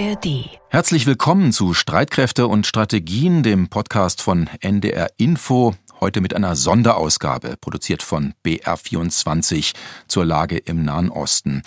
ARD. 0.00 0.48
Herzlich 0.68 1.06
willkommen 1.06 1.52
zu 1.52 1.74
Streitkräfte 1.74 2.46
und 2.46 2.66
Strategien, 2.66 3.42
dem 3.42 3.68
Podcast 3.68 4.22
von 4.22 4.48
NDR 4.60 5.10
Info. 5.18 5.74
Heute 6.00 6.22
mit 6.22 6.34
einer 6.34 6.56
Sonderausgabe, 6.56 7.56
produziert 7.60 8.02
von 8.02 8.32
BR24 8.42 9.74
zur 10.08 10.24
Lage 10.24 10.56
im 10.56 10.84
Nahen 10.84 11.10
Osten. 11.10 11.62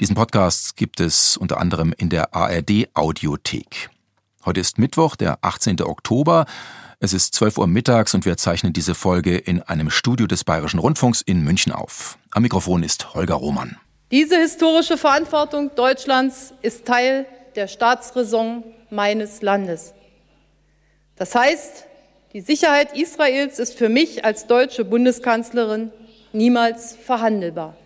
Diesen 0.00 0.14
Podcast 0.14 0.76
gibt 0.76 0.98
es 0.98 1.36
unter 1.36 1.60
anderem 1.60 1.92
in 1.98 2.08
der 2.08 2.34
ARD 2.34 2.88
Audiothek. 2.94 3.90
Heute 4.46 4.60
ist 4.60 4.78
Mittwoch, 4.78 5.14
der 5.14 5.38
18. 5.42 5.82
Oktober. 5.82 6.46
Es 7.00 7.12
ist 7.12 7.34
12 7.34 7.58
Uhr 7.58 7.66
mittags 7.66 8.14
und 8.14 8.24
wir 8.24 8.38
zeichnen 8.38 8.72
diese 8.72 8.94
Folge 8.94 9.36
in 9.36 9.60
einem 9.60 9.90
Studio 9.90 10.26
des 10.26 10.44
Bayerischen 10.44 10.80
Rundfunks 10.80 11.20
in 11.20 11.44
München 11.44 11.72
auf. 11.72 12.16
Am 12.30 12.44
Mikrofon 12.44 12.82
ist 12.82 13.12
Holger 13.12 13.34
Roman. 13.34 13.76
Diese 14.10 14.36
historische 14.36 14.96
Verantwortung 14.96 15.74
Deutschlands 15.74 16.54
ist 16.62 16.86
Teil 16.86 17.26
der 17.56 17.68
Staatsräson 17.68 18.64
meines 18.90 19.42
Landes. 19.42 19.94
Das 21.16 21.34
heißt, 21.34 21.84
die 22.32 22.40
Sicherheit 22.40 22.96
Israels 22.96 23.58
ist 23.58 23.78
für 23.78 23.88
mich 23.88 24.24
als 24.24 24.46
deutsche 24.46 24.84
Bundeskanzlerin 24.84 25.92
niemals 26.32 26.96
verhandelbar. 26.96 27.76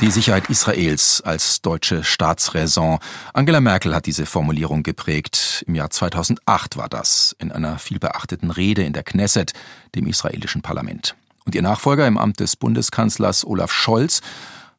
Die 0.00 0.10
Sicherheit 0.10 0.50
Israels 0.50 1.22
als 1.24 1.62
deutsche 1.62 2.04
Staatsräson. 2.04 2.98
Angela 3.32 3.62
Merkel 3.62 3.94
hat 3.94 4.04
diese 4.04 4.26
Formulierung 4.26 4.82
geprägt. 4.82 5.64
Im 5.66 5.74
Jahr 5.74 5.88
2008 5.88 6.76
war 6.76 6.90
das, 6.90 7.34
in 7.38 7.50
einer 7.50 7.78
vielbeachteten 7.78 8.50
Rede 8.50 8.82
in 8.82 8.92
der 8.92 9.04
Knesset, 9.04 9.52
dem 9.94 10.06
israelischen 10.06 10.60
Parlament. 10.60 11.16
Und 11.46 11.54
ihr 11.54 11.62
Nachfolger 11.62 12.06
im 12.06 12.18
Amt 12.18 12.40
des 12.40 12.56
Bundeskanzlers 12.56 13.46
Olaf 13.46 13.72
Scholz 13.72 14.20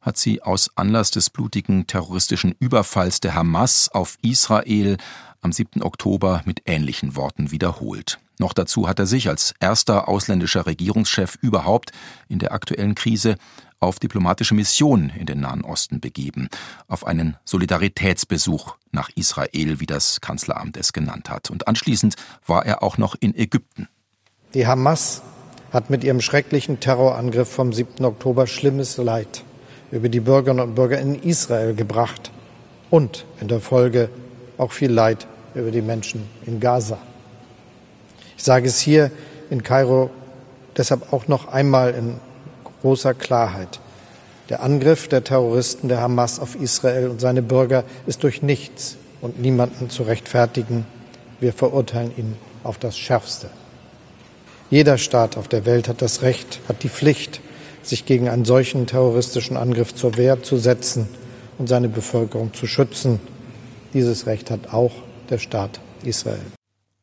hat 0.08 0.18
sie 0.18 0.42
aus 0.42 0.72
Anlass 0.76 1.12
des 1.12 1.30
blutigen 1.30 1.86
terroristischen 1.86 2.56
Überfalls 2.60 3.20
der 3.20 3.36
Hamas 3.36 3.90
auf 3.90 4.18
Israel 4.22 4.96
am 5.41 5.52
7. 5.52 5.84
Oktober 5.84 6.44
mit 6.46 6.62
ähnlichen 6.66 7.18
Worten 7.18 7.52
wiederholt. 7.52 8.18
Noch 8.40 8.54
dazu 8.54 8.88
hat 8.88 8.99
er 8.99 9.05
sich 9.05 9.27
als 9.27 9.54
erster 9.60 10.08
ausländischer 10.08 10.66
Regierungschef 10.66 11.38
überhaupt 11.41 11.91
in 12.30 12.40
der 12.40 12.54
aktuellen 12.54 12.96
Krise 12.96 13.36
auf 13.82 13.99
diplomatische 13.99 14.55
Mission 14.55 15.10
in 15.10 15.26
den 15.26 15.41
Nahen 15.41 15.66
Osten 15.66 15.99
begeben, 15.99 16.48
auf 16.88 17.05
einen 17.05 17.36
Solidaritätsbesuch 17.44 18.77
nach 18.94 19.10
Israel, 19.16 19.82
wie 19.82 19.88
das 19.88 20.21
Kanzleramt 20.21 20.77
es 20.77 20.94
genannt 20.94 21.30
hat. 21.30 21.52
Und 21.52 21.68
anschließend 21.68 22.16
war 22.46 22.66
er 22.66 22.82
auch 22.82 22.98
noch 22.98 23.16
in 23.20 23.36
Ägypten. 23.36 23.90
Die 24.54 24.68
Hamas 24.68 25.21
hat 25.74 25.90
mit 25.90 26.05
ihrem 26.05 26.21
schrecklichen 26.21 26.80
Terrorangriff 26.80 27.52
vom 27.52 27.74
7. 27.74 28.05
Oktober 28.05 28.48
schlimmes 28.48 28.96
Leid 28.96 29.44
über 29.91 30.10
die 30.10 30.20
Bürgerinnen 30.20 30.62
und 30.62 30.76
Bürger 30.76 30.99
in 30.99 31.21
Israel 31.21 31.74
gebracht 31.74 32.32
und 32.90 33.26
in 33.41 33.48
der 33.48 33.60
Folge 33.60 34.10
auch 34.57 34.71
viel 34.71 34.91
Leid 34.91 35.27
über 35.55 35.71
die 35.71 35.82
Menschen 35.82 36.27
in 36.46 36.60
Gaza. 36.60 36.98
Ich 38.38 38.43
sage 38.43 38.68
es 38.68 38.80
hier 38.80 39.12
in 39.49 39.63
Kairo 39.63 40.10
deshalb 40.77 41.12
auch 41.12 41.27
noch 41.27 41.48
einmal 41.48 41.93
in 41.93 42.20
großer 42.82 43.13
Klarheit. 43.13 43.80
Der 44.49 44.63
Angriff 44.63 45.08
der 45.08 45.24
Terroristen 45.24 45.90
der 45.90 45.99
Hamas 45.99 46.40
auf 46.40 46.55
Israel 46.55 47.10
und 47.10 47.20
seine 47.20 47.41
Bürger 47.41 47.84
ist 48.05 48.24
durch 48.24 48.41
nichts 48.41 48.96
und 49.20 49.41
niemanden 49.41 49.90
zu 49.90 50.04
rechtfertigen. 50.04 50.85
Wir 51.40 51.52
verurteilen 51.52 52.12
ihn 52.15 52.35
auf 52.63 52.77
das 52.77 52.98
Schärfste. 52.98 53.49
Jeder 54.70 54.98
Staat 54.98 55.38
auf 55.38 55.48
der 55.48 55.65
Welt 55.65 55.88
hat 55.88 56.02
das 56.02 56.21
Recht, 56.21 56.60
hat 56.68 56.84
die 56.84 56.90
Pflicht, 56.90 57.41
sich 57.90 58.05
gegen 58.05 58.30
einen 58.30 58.46
solchen 58.46 58.88
terroristischen 58.88 59.57
Angriff 59.57 59.93
zur 59.93 60.18
Wehr 60.18 60.43
zu 60.43 60.57
setzen 60.57 61.07
und 61.57 61.68
seine 61.68 61.90
Bevölkerung 61.90 62.54
zu 62.54 62.68
schützen. 62.68 63.20
Dieses 63.93 64.25
Recht 64.25 64.52
hat 64.52 64.74
auch 64.74 64.91
der 65.30 65.38
Staat 65.38 65.80
Israel. 66.03 66.40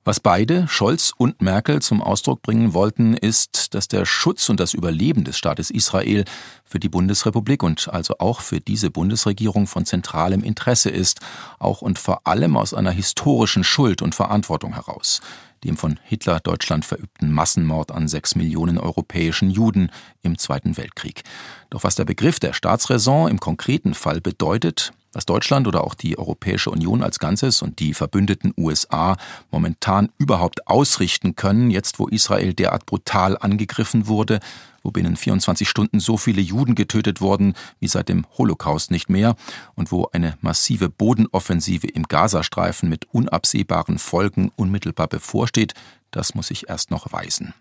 Was 0.06 0.20
beide, 0.20 0.68
Scholz 0.68 1.14
und 1.16 1.40
Merkel, 1.40 1.80
zum 1.80 2.02
Ausdruck 2.02 2.42
bringen 2.42 2.74
wollten, 2.74 3.14
ist, 3.14 3.72
dass 3.72 3.88
der 3.88 4.04
Schutz 4.04 4.50
und 4.50 4.60
das 4.60 4.74
Überleben 4.74 5.24
des 5.24 5.38
Staates 5.38 5.70
Israel 5.70 6.26
für 6.62 6.78
die 6.78 6.90
Bundesrepublik 6.90 7.62
und 7.62 7.88
also 7.90 8.16
auch 8.18 8.42
für 8.42 8.60
diese 8.60 8.90
Bundesregierung 8.90 9.66
von 9.66 9.86
zentralem 9.86 10.44
Interesse 10.44 10.90
ist, 10.90 11.20
auch 11.58 11.80
und 11.80 11.98
vor 11.98 12.26
allem 12.26 12.58
aus 12.58 12.74
einer 12.74 12.90
historischen 12.90 13.64
Schuld 13.64 14.02
und 14.02 14.14
Verantwortung 14.14 14.74
heraus, 14.74 15.22
dem 15.64 15.76
von 15.76 15.98
Hitler 16.04 16.40
Deutschland 16.40 16.84
verübten 16.84 17.32
Massenmord 17.32 17.90
an 17.90 18.06
sechs 18.06 18.36
Millionen 18.36 18.78
europäischen 18.78 19.50
Juden 19.50 19.90
im 20.22 20.38
Zweiten 20.38 20.76
Weltkrieg. 20.76 21.22
Doch 21.70 21.84
was 21.84 21.96
der 21.96 22.04
Begriff 22.04 22.38
der 22.38 22.52
Staatsräson 22.52 23.30
im 23.30 23.40
konkreten 23.40 23.94
Fall 23.94 24.20
bedeutet, 24.20 24.92
was 25.12 25.26
Deutschland 25.26 25.66
oder 25.66 25.84
auch 25.84 25.94
die 25.94 26.18
Europäische 26.18 26.70
Union 26.70 27.02
als 27.02 27.18
Ganzes 27.18 27.62
und 27.62 27.78
die 27.78 27.94
verbündeten 27.94 28.52
USA 28.56 29.16
momentan 29.50 30.10
überhaupt 30.18 30.66
ausrichten 30.66 31.36
können, 31.36 31.70
jetzt 31.70 31.98
wo 31.98 32.08
Israel 32.08 32.52
derart 32.52 32.84
brutal 32.84 33.38
angegriffen 33.38 34.06
wurde, 34.06 34.40
wo 34.84 34.92
binnen 34.92 35.16
24 35.16 35.68
Stunden 35.68 35.98
so 35.98 36.16
viele 36.16 36.40
Juden 36.40 36.76
getötet 36.76 37.20
wurden 37.20 37.54
wie 37.80 37.88
seit 37.88 38.08
dem 38.08 38.26
Holocaust 38.38 38.92
nicht 38.92 39.08
mehr 39.08 39.34
und 39.74 39.90
wo 39.90 40.08
eine 40.12 40.36
massive 40.40 40.88
Bodenoffensive 40.88 41.88
im 41.88 42.04
Gazastreifen 42.04 42.88
mit 42.88 43.06
unabsehbaren 43.12 43.98
Folgen 43.98 44.52
unmittelbar 44.54 45.08
bevorsteht, 45.08 45.74
das 46.12 46.36
muss 46.36 46.48
sich 46.48 46.68
erst 46.68 46.92
noch 46.92 47.12
weisen. 47.12 47.54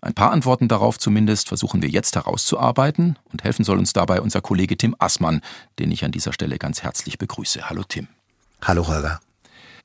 Ein 0.00 0.14
paar 0.14 0.32
Antworten 0.32 0.66
darauf 0.66 0.98
zumindest 0.98 1.46
versuchen 1.46 1.80
wir 1.80 1.88
jetzt 1.88 2.16
herauszuarbeiten 2.16 3.16
und 3.30 3.44
helfen 3.44 3.64
soll 3.64 3.78
uns 3.78 3.92
dabei 3.92 4.20
unser 4.20 4.40
Kollege 4.40 4.76
Tim 4.76 4.96
Assmann, 4.98 5.42
den 5.78 5.92
ich 5.92 6.04
an 6.04 6.10
dieser 6.10 6.32
Stelle 6.32 6.58
ganz 6.58 6.82
herzlich 6.82 7.18
begrüße. 7.18 7.70
Hallo 7.70 7.84
Tim. 7.86 8.08
Hallo 8.62 8.88
Holger. 8.88 9.20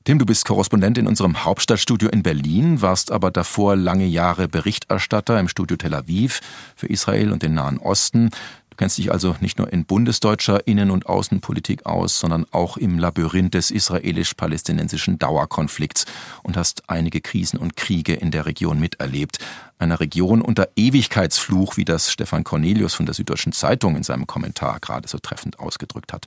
Tim, 0.08 0.18
du 0.18 0.24
bist 0.24 0.46
Korrespondent 0.46 0.96
in 0.96 1.06
unserem 1.06 1.44
Hauptstadtstudio 1.44 2.08
in 2.08 2.22
Berlin, 2.22 2.80
warst 2.80 3.12
aber 3.12 3.30
davor 3.30 3.76
lange 3.76 4.06
Jahre 4.06 4.48
Berichterstatter 4.48 5.38
im 5.38 5.48
Studio 5.48 5.76
Tel 5.76 5.92
Aviv 5.92 6.40
für 6.76 6.86
Israel 6.86 7.30
und 7.30 7.42
den 7.42 7.52
Nahen 7.52 7.76
Osten 7.76 8.30
kennst 8.78 8.96
dich 8.96 9.12
also 9.12 9.36
nicht 9.40 9.58
nur 9.58 9.70
in 9.70 9.84
bundesdeutscher 9.84 10.66
Innen- 10.66 10.90
und 10.90 11.06
Außenpolitik 11.06 11.84
aus, 11.84 12.18
sondern 12.18 12.46
auch 12.52 12.78
im 12.78 12.98
Labyrinth 12.98 13.52
des 13.52 13.70
israelisch-palästinensischen 13.70 15.18
Dauerkonflikts 15.18 16.06
und 16.42 16.56
hast 16.56 16.88
einige 16.88 17.20
Krisen 17.20 17.58
und 17.58 17.76
Kriege 17.76 18.14
in 18.14 18.30
der 18.30 18.46
Region 18.46 18.80
miterlebt. 18.80 19.40
Einer 19.78 20.00
Region 20.00 20.40
unter 20.40 20.68
Ewigkeitsfluch, 20.76 21.76
wie 21.76 21.84
das 21.84 22.10
Stefan 22.10 22.44
Cornelius 22.44 22.94
von 22.94 23.04
der 23.04 23.14
Süddeutschen 23.14 23.52
Zeitung 23.52 23.96
in 23.96 24.04
seinem 24.04 24.26
Kommentar 24.26 24.80
gerade 24.80 25.08
so 25.08 25.18
treffend 25.18 25.58
ausgedrückt 25.58 26.12
hat. 26.12 26.26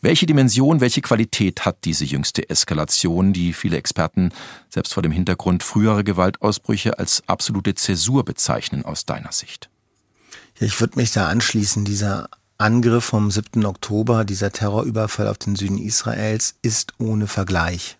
Welche 0.00 0.26
Dimension, 0.26 0.80
welche 0.80 1.00
Qualität 1.00 1.64
hat 1.64 1.84
diese 1.84 2.04
jüngste 2.04 2.48
Eskalation, 2.48 3.32
die 3.32 3.52
viele 3.52 3.76
Experten 3.76 4.30
selbst 4.70 4.94
vor 4.94 5.02
dem 5.02 5.10
Hintergrund 5.10 5.64
früherer 5.64 6.04
Gewaltausbrüche 6.04 7.00
als 7.00 7.24
absolute 7.26 7.74
Zäsur 7.74 8.24
bezeichnen 8.24 8.84
aus 8.84 9.06
deiner 9.06 9.32
Sicht? 9.32 9.70
Ja, 10.60 10.66
ich 10.68 10.80
würde 10.80 10.98
mich 11.00 11.10
da 11.10 11.28
anschließen. 11.28 11.84
Dieser 11.84 12.28
Angriff 12.58 13.06
vom 13.06 13.32
7. 13.32 13.66
Oktober, 13.66 14.24
dieser 14.24 14.52
Terrorüberfall 14.52 15.26
auf 15.26 15.38
den 15.38 15.56
Süden 15.56 15.78
Israels 15.78 16.54
ist 16.62 16.94
ohne 16.98 17.26
Vergleich. 17.26 17.98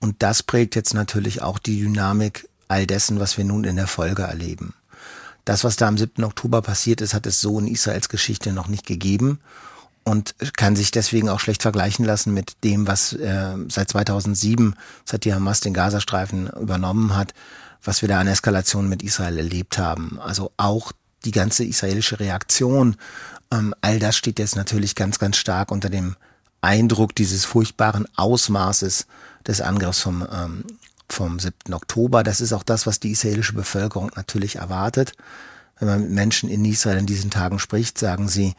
Und 0.00 0.24
das 0.24 0.42
prägt 0.42 0.74
jetzt 0.74 0.94
natürlich 0.94 1.40
auch 1.40 1.60
die 1.60 1.80
Dynamik 1.80 2.48
all 2.66 2.86
dessen, 2.86 3.20
was 3.20 3.38
wir 3.38 3.44
nun 3.44 3.62
in 3.62 3.76
der 3.76 3.86
Folge 3.86 4.22
erleben. 4.22 4.74
Das, 5.44 5.62
was 5.62 5.76
da 5.76 5.86
am 5.86 5.98
7. 5.98 6.24
Oktober 6.24 6.62
passiert 6.62 7.00
ist, 7.00 7.14
hat 7.14 7.26
es 7.26 7.40
so 7.40 7.60
in 7.60 7.68
Israels 7.68 8.08
Geschichte 8.08 8.52
noch 8.52 8.66
nicht 8.66 8.86
gegeben 8.86 9.38
und 10.04 10.34
kann 10.56 10.76
sich 10.76 10.90
deswegen 10.90 11.28
auch 11.28 11.40
schlecht 11.40 11.62
vergleichen 11.62 12.04
lassen 12.04 12.32
mit 12.32 12.64
dem, 12.64 12.86
was 12.86 13.12
äh, 13.12 13.54
seit 13.68 13.90
2007, 13.90 14.74
seit 15.04 15.24
die 15.24 15.34
Hamas 15.34 15.60
den 15.60 15.74
Gazastreifen 15.74 16.48
übernommen 16.48 17.16
hat, 17.16 17.34
was 17.82 18.02
wir 18.02 18.08
da 18.08 18.20
an 18.20 18.26
Eskalation 18.26 18.88
mit 18.88 19.02
Israel 19.02 19.38
erlebt 19.38 19.78
haben. 19.78 20.18
Also 20.20 20.52
auch 20.56 20.92
die 21.24 21.32
ganze 21.32 21.64
israelische 21.64 22.18
Reaktion, 22.18 22.96
ähm, 23.52 23.74
all 23.80 23.98
das 23.98 24.16
steht 24.16 24.38
jetzt 24.38 24.56
natürlich 24.56 24.94
ganz, 24.94 25.18
ganz 25.18 25.36
stark 25.36 25.70
unter 25.70 25.90
dem 25.90 26.16
Eindruck 26.60 27.14
dieses 27.14 27.44
furchtbaren 27.44 28.06
Ausmaßes 28.16 29.06
des 29.46 29.60
Angriffs 29.60 30.00
vom, 30.00 30.26
ähm, 30.30 30.64
vom 31.08 31.38
7. 31.38 31.72
Oktober. 31.72 32.22
Das 32.22 32.40
ist 32.40 32.52
auch 32.52 32.62
das, 32.62 32.86
was 32.86 33.00
die 33.00 33.10
israelische 33.12 33.54
Bevölkerung 33.54 34.10
natürlich 34.14 34.56
erwartet. 34.56 35.12
Wenn 35.78 35.88
man 35.88 36.00
mit 36.02 36.10
Menschen 36.10 36.50
in 36.50 36.64
Israel 36.64 36.98
in 36.98 37.06
diesen 37.06 37.30
Tagen 37.30 37.58
spricht, 37.58 37.98
sagen 37.98 38.28
sie, 38.28 38.54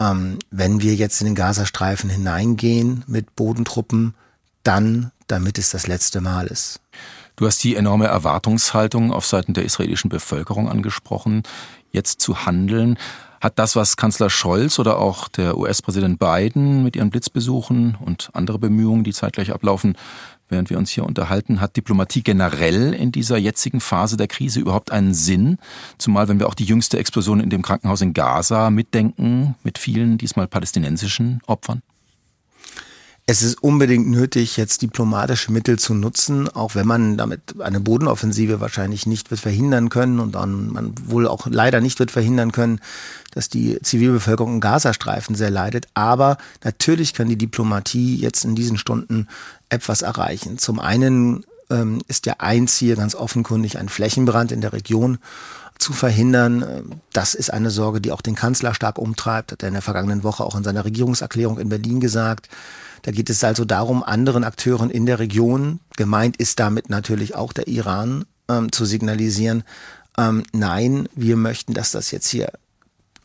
ähm, 0.00 0.38
wenn 0.50 0.80
wir 0.80 0.94
jetzt 0.94 1.20
in 1.20 1.26
den 1.26 1.34
Gazastreifen 1.34 2.10
hineingehen 2.10 3.04
mit 3.06 3.34
Bodentruppen, 3.36 4.14
dann, 4.62 5.12
damit 5.26 5.58
es 5.58 5.70
das 5.70 5.86
letzte 5.86 6.20
Mal 6.20 6.46
ist. 6.46 6.80
Du 7.36 7.46
hast 7.46 7.62
die 7.62 7.76
enorme 7.76 8.06
Erwartungshaltung 8.06 9.12
auf 9.12 9.24
Seiten 9.24 9.54
der 9.54 9.64
israelischen 9.64 10.08
Bevölkerung 10.08 10.68
angesprochen 10.68 11.44
jetzt 11.92 12.20
zu 12.20 12.44
handeln. 12.44 12.98
Hat 13.40 13.58
das, 13.60 13.76
was 13.76 13.96
Kanzler 13.96 14.30
Scholz 14.30 14.80
oder 14.80 14.98
auch 14.98 15.28
der 15.28 15.56
US-Präsident 15.56 16.18
Biden 16.18 16.82
mit 16.82 16.96
ihren 16.96 17.10
Blitzbesuchen 17.10 17.96
und 18.04 18.30
andere 18.32 18.58
Bemühungen, 18.58 19.04
die 19.04 19.12
zeitgleich 19.12 19.52
ablaufen, 19.52 19.96
während 20.48 20.70
wir 20.70 20.78
uns 20.78 20.90
hier 20.90 21.04
unterhalten, 21.04 21.60
hat 21.60 21.76
Diplomatie 21.76 22.22
generell 22.22 22.94
in 22.94 23.12
dieser 23.12 23.36
jetzigen 23.36 23.80
Phase 23.80 24.16
der 24.16 24.28
Krise 24.28 24.60
überhaupt 24.60 24.92
einen 24.92 25.14
Sinn? 25.14 25.58
Zumal 25.98 26.28
wenn 26.28 26.38
wir 26.38 26.48
auch 26.48 26.54
die 26.54 26.64
jüngste 26.64 26.98
Explosion 26.98 27.40
in 27.40 27.50
dem 27.50 27.62
Krankenhaus 27.62 28.00
in 28.00 28.14
Gaza 28.14 28.70
mitdenken, 28.70 29.54
mit 29.62 29.78
vielen 29.78 30.18
diesmal 30.18 30.46
palästinensischen 30.46 31.40
Opfern? 31.46 31.82
es 33.30 33.42
ist 33.42 33.62
unbedingt 33.62 34.08
nötig, 34.08 34.56
jetzt 34.56 34.80
diplomatische 34.80 35.52
Mittel 35.52 35.78
zu 35.78 35.92
nutzen, 35.92 36.48
auch 36.48 36.74
wenn 36.74 36.86
man 36.86 37.18
damit 37.18 37.60
eine 37.60 37.78
Bodenoffensive 37.78 38.58
wahrscheinlich 38.58 39.04
nicht 39.06 39.30
wird 39.30 39.38
verhindern 39.38 39.90
können 39.90 40.18
und 40.18 40.34
dann 40.34 40.72
man 40.72 40.94
wohl 41.04 41.28
auch 41.28 41.46
leider 41.46 41.82
nicht 41.82 41.98
wird 41.98 42.10
verhindern 42.10 42.52
können, 42.52 42.80
dass 43.34 43.50
die 43.50 43.78
Zivilbevölkerung 43.82 44.54
im 44.54 44.60
Gazastreifen 44.60 45.34
sehr 45.34 45.50
leidet. 45.50 45.88
Aber 45.92 46.38
natürlich 46.64 47.12
kann 47.12 47.28
die 47.28 47.36
Diplomatie 47.36 48.16
jetzt 48.16 48.46
in 48.46 48.54
diesen 48.54 48.78
Stunden 48.78 49.28
etwas 49.68 50.02
erreichen. 50.02 50.58
Zum 50.58 50.80
einen 50.80 51.44
ähm, 51.70 52.00
ist 52.08 52.26
ja 52.26 52.36
ein 52.38 52.68
Ziel 52.68 52.96
ganz 52.96 53.14
offenkundig 53.14 53.78
ein 53.78 53.88
Flächenbrand 53.88 54.52
in 54.52 54.60
der 54.60 54.72
Region 54.72 55.18
zu 55.78 55.92
verhindern. 55.92 57.00
Das 57.12 57.34
ist 57.34 57.52
eine 57.52 57.70
Sorge, 57.70 58.00
die 58.00 58.10
auch 58.12 58.20
den 58.20 58.34
Kanzler 58.34 58.74
stark 58.74 58.98
umtreibt, 58.98 59.52
hat 59.52 59.62
er 59.62 59.68
in 59.68 59.74
der 59.74 59.82
vergangenen 59.82 60.24
Woche 60.24 60.44
auch 60.44 60.56
in 60.56 60.64
seiner 60.64 60.84
Regierungserklärung 60.84 61.58
in 61.58 61.68
Berlin 61.68 62.00
gesagt. 62.00 62.48
Da 63.02 63.12
geht 63.12 63.30
es 63.30 63.44
also 63.44 63.64
darum, 63.64 64.02
anderen 64.02 64.42
Akteuren 64.42 64.90
in 64.90 65.06
der 65.06 65.20
Region, 65.20 65.78
gemeint 65.96 66.36
ist 66.36 66.58
damit 66.58 66.90
natürlich 66.90 67.36
auch 67.36 67.52
der 67.52 67.68
Iran, 67.68 68.24
ähm, 68.48 68.72
zu 68.72 68.84
signalisieren, 68.84 69.62
ähm, 70.18 70.42
nein, 70.52 71.08
wir 71.14 71.36
möchten, 71.36 71.74
dass 71.74 71.92
das 71.92 72.10
jetzt 72.10 72.28
hier 72.28 72.50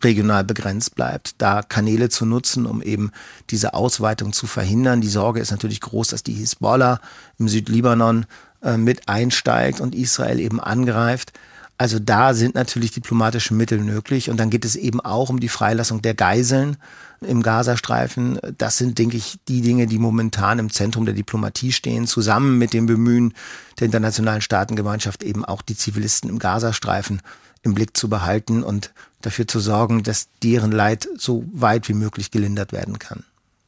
regional 0.04 0.44
begrenzt 0.44 0.96
bleibt, 0.96 1.36
da 1.40 1.62
Kanäle 1.62 2.10
zu 2.10 2.26
nutzen, 2.26 2.66
um 2.66 2.82
eben 2.82 3.12
diese 3.50 3.74
Ausweitung 3.74 4.34
zu 4.34 4.48
verhindern. 4.48 5.02
Die 5.02 5.08
Sorge 5.08 5.40
ist 5.40 5.52
natürlich 5.52 5.82
groß, 5.82 6.10
dass 6.10 6.24
die 6.24 6.34
Hisbollah 6.34 7.00
im 7.38 7.48
Südlibanon 7.48 8.26
äh, 8.62 8.78
mit 8.78 9.10
einsteigt 9.10 9.82
und 9.82 9.96
Israel 9.96 10.40
eben 10.40 10.60
angreift. 10.60 11.34
Also 11.78 12.00
da 12.00 12.34
sind 12.34 12.56
natürlich 12.56 12.92
diplomatische 12.92 13.54
Mittel 13.54 13.80
möglich. 13.80 14.30
Und 14.30 14.38
dann 14.40 14.50
geht 14.50 14.64
es 14.64 14.76
eben 14.76 15.02
auch 15.02 15.30
um 15.30 15.40
die 15.40 15.50
Freilassung 15.50 16.02
der 16.02 16.14
Geiseln 16.14 16.78
im 17.22 17.42
Gazastreifen. 17.42 18.40
Das 18.58 18.78
sind, 18.78 19.00
denke 19.00 19.18
ich, 19.18 19.40
die 19.48 19.62
Dinge, 19.62 19.88
die 19.88 19.98
momentan 19.98 20.60
im 20.60 20.70
Zentrum 20.70 21.06
der 21.06 21.16
Diplomatie 21.16 21.72
stehen, 21.72 22.06
zusammen 22.06 22.58
mit 22.58 22.74
dem 22.74 22.86
Bemühen 22.86 23.34
der 23.80 23.86
internationalen 23.86 24.42
Staatengemeinschaft 24.42 25.24
eben 25.24 25.44
auch 25.44 25.62
die 25.62 25.76
Zivilisten 25.76 26.30
im 26.30 26.40
Gazastreifen 26.40 27.22
im 27.64 27.74
Blick 27.74 27.98
zu 27.98 28.10
behalten 28.10 28.64
und 28.64 28.94
dafür 29.22 29.48
zu 29.48 29.60
sorgen, 29.60 30.04
dass 30.04 30.28
deren 30.44 30.72
Leid 30.72 31.08
so 31.18 31.46
weit 31.52 31.90
wie 31.90 31.94
möglich 31.94 32.30
gelindert 32.30 32.72
werden 32.72 33.00
kann. 33.00 33.24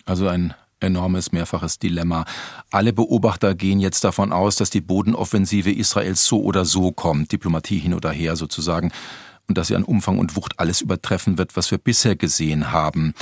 Also 0.06 0.28
ein 0.28 0.54
enormes 0.80 1.32
mehrfaches 1.32 1.80
Dilemma. 1.80 2.26
Alle 2.70 2.94
Beobachter 2.94 3.56
gehen 3.56 3.80
jetzt 3.80 4.04
davon 4.04 4.32
aus, 4.32 4.58
dass 4.58 4.70
die 4.70 4.82
Bodenoffensive 4.82 5.72
Israels 5.72 6.26
so 6.26 6.44
oder 6.44 6.66
so 6.66 6.92
kommt, 6.92 7.32
Diplomatie 7.32 7.80
hin 7.80 7.94
oder 7.94 8.12
her 8.12 8.36
sozusagen 8.36 8.92
und 9.48 9.58
dass 9.58 9.68
sie 9.68 9.76
an 9.76 9.84
Umfang 9.84 10.20
und 10.20 10.36
Wucht 10.36 10.60
alles 10.60 10.82
übertreffen 10.82 11.38
wird, 11.38 11.56
was 11.56 11.72
wir 11.72 11.78
bisher 11.78 12.16
gesehen 12.16 12.72
haben. 12.72 13.14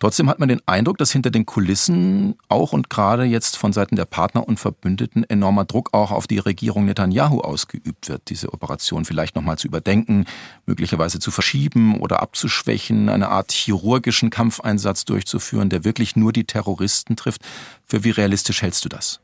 Trotzdem 0.00 0.30
hat 0.30 0.38
man 0.38 0.48
den 0.48 0.62
Eindruck, 0.66 0.96
dass 0.96 1.12
hinter 1.12 1.30
den 1.30 1.44
Kulissen 1.44 2.34
auch 2.48 2.72
und 2.72 2.88
gerade 2.88 3.24
jetzt 3.24 3.58
von 3.58 3.74
Seiten 3.74 3.96
der 3.96 4.06
Partner 4.06 4.48
und 4.48 4.58
Verbündeten 4.58 5.28
enormer 5.28 5.66
Druck 5.66 5.90
auch 5.92 6.10
auf 6.10 6.26
die 6.26 6.38
Regierung 6.38 6.86
Netanyahu 6.86 7.40
ausgeübt 7.40 8.08
wird, 8.08 8.22
diese 8.30 8.54
Operation 8.54 9.04
vielleicht 9.04 9.36
nochmal 9.36 9.58
zu 9.58 9.66
überdenken, 9.68 10.24
möglicherweise 10.64 11.18
zu 11.18 11.30
verschieben 11.30 12.00
oder 12.00 12.22
abzuschwächen, 12.22 13.10
eine 13.10 13.28
Art 13.28 13.52
chirurgischen 13.52 14.30
Kampfeinsatz 14.30 15.04
durchzuführen, 15.04 15.68
der 15.68 15.84
wirklich 15.84 16.16
nur 16.16 16.32
die 16.32 16.44
Terroristen 16.44 17.14
trifft. 17.14 17.42
Für 17.84 18.02
wie 18.02 18.10
realistisch 18.10 18.62
hältst 18.62 18.86
du 18.86 18.88
das? 18.88 19.20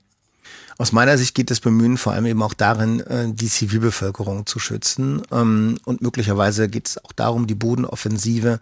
Aus 0.76 0.92
meiner 0.92 1.16
Sicht 1.16 1.34
geht 1.34 1.50
das 1.50 1.60
Bemühen 1.60 1.96
vor 1.96 2.12
allem 2.12 2.26
eben 2.26 2.42
auch 2.42 2.52
darin, 2.52 3.00
äh, 3.00 3.32
die 3.32 3.48
Zivilbevölkerung 3.48 4.44
zu 4.44 4.58
schützen. 4.58 5.22
Ähm, 5.32 5.78
und 5.86 6.02
möglicherweise 6.02 6.68
geht 6.68 6.88
es 6.88 7.02
auch 7.02 7.12
darum, 7.12 7.46
die 7.46 7.54
Bodenoffensive 7.54 8.60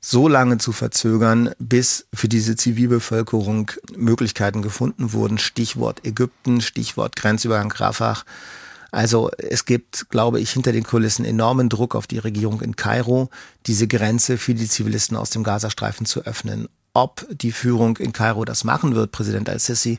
so 0.00 0.28
lange 0.28 0.58
zu 0.58 0.72
verzögern, 0.72 1.50
bis 1.58 2.06
für 2.14 2.28
diese 2.28 2.56
Zivilbevölkerung 2.56 3.70
Möglichkeiten 3.96 4.62
gefunden 4.62 5.12
wurden. 5.12 5.38
Stichwort 5.38 6.04
Ägypten, 6.06 6.60
Stichwort 6.60 7.16
Grenzübergang 7.16 7.72
Rafah. 7.72 8.22
Also 8.90 9.30
es 9.36 9.64
gibt, 9.64 10.08
glaube 10.08 10.40
ich, 10.40 10.50
hinter 10.50 10.72
den 10.72 10.84
Kulissen 10.84 11.24
enormen 11.24 11.68
Druck 11.68 11.94
auf 11.94 12.06
die 12.06 12.18
Regierung 12.18 12.62
in 12.62 12.76
Kairo, 12.76 13.28
diese 13.66 13.86
Grenze 13.86 14.38
für 14.38 14.54
die 14.54 14.68
Zivilisten 14.68 15.16
aus 15.16 15.30
dem 15.30 15.42
Gazastreifen 15.42 16.06
zu 16.06 16.24
öffnen. 16.24 16.68
Ob 16.94 17.26
die 17.30 17.52
Führung 17.52 17.98
in 17.98 18.12
Kairo 18.12 18.44
das 18.44 18.64
machen 18.64 18.94
wird, 18.94 19.12
Präsident 19.12 19.50
al-Sisi, 19.50 19.98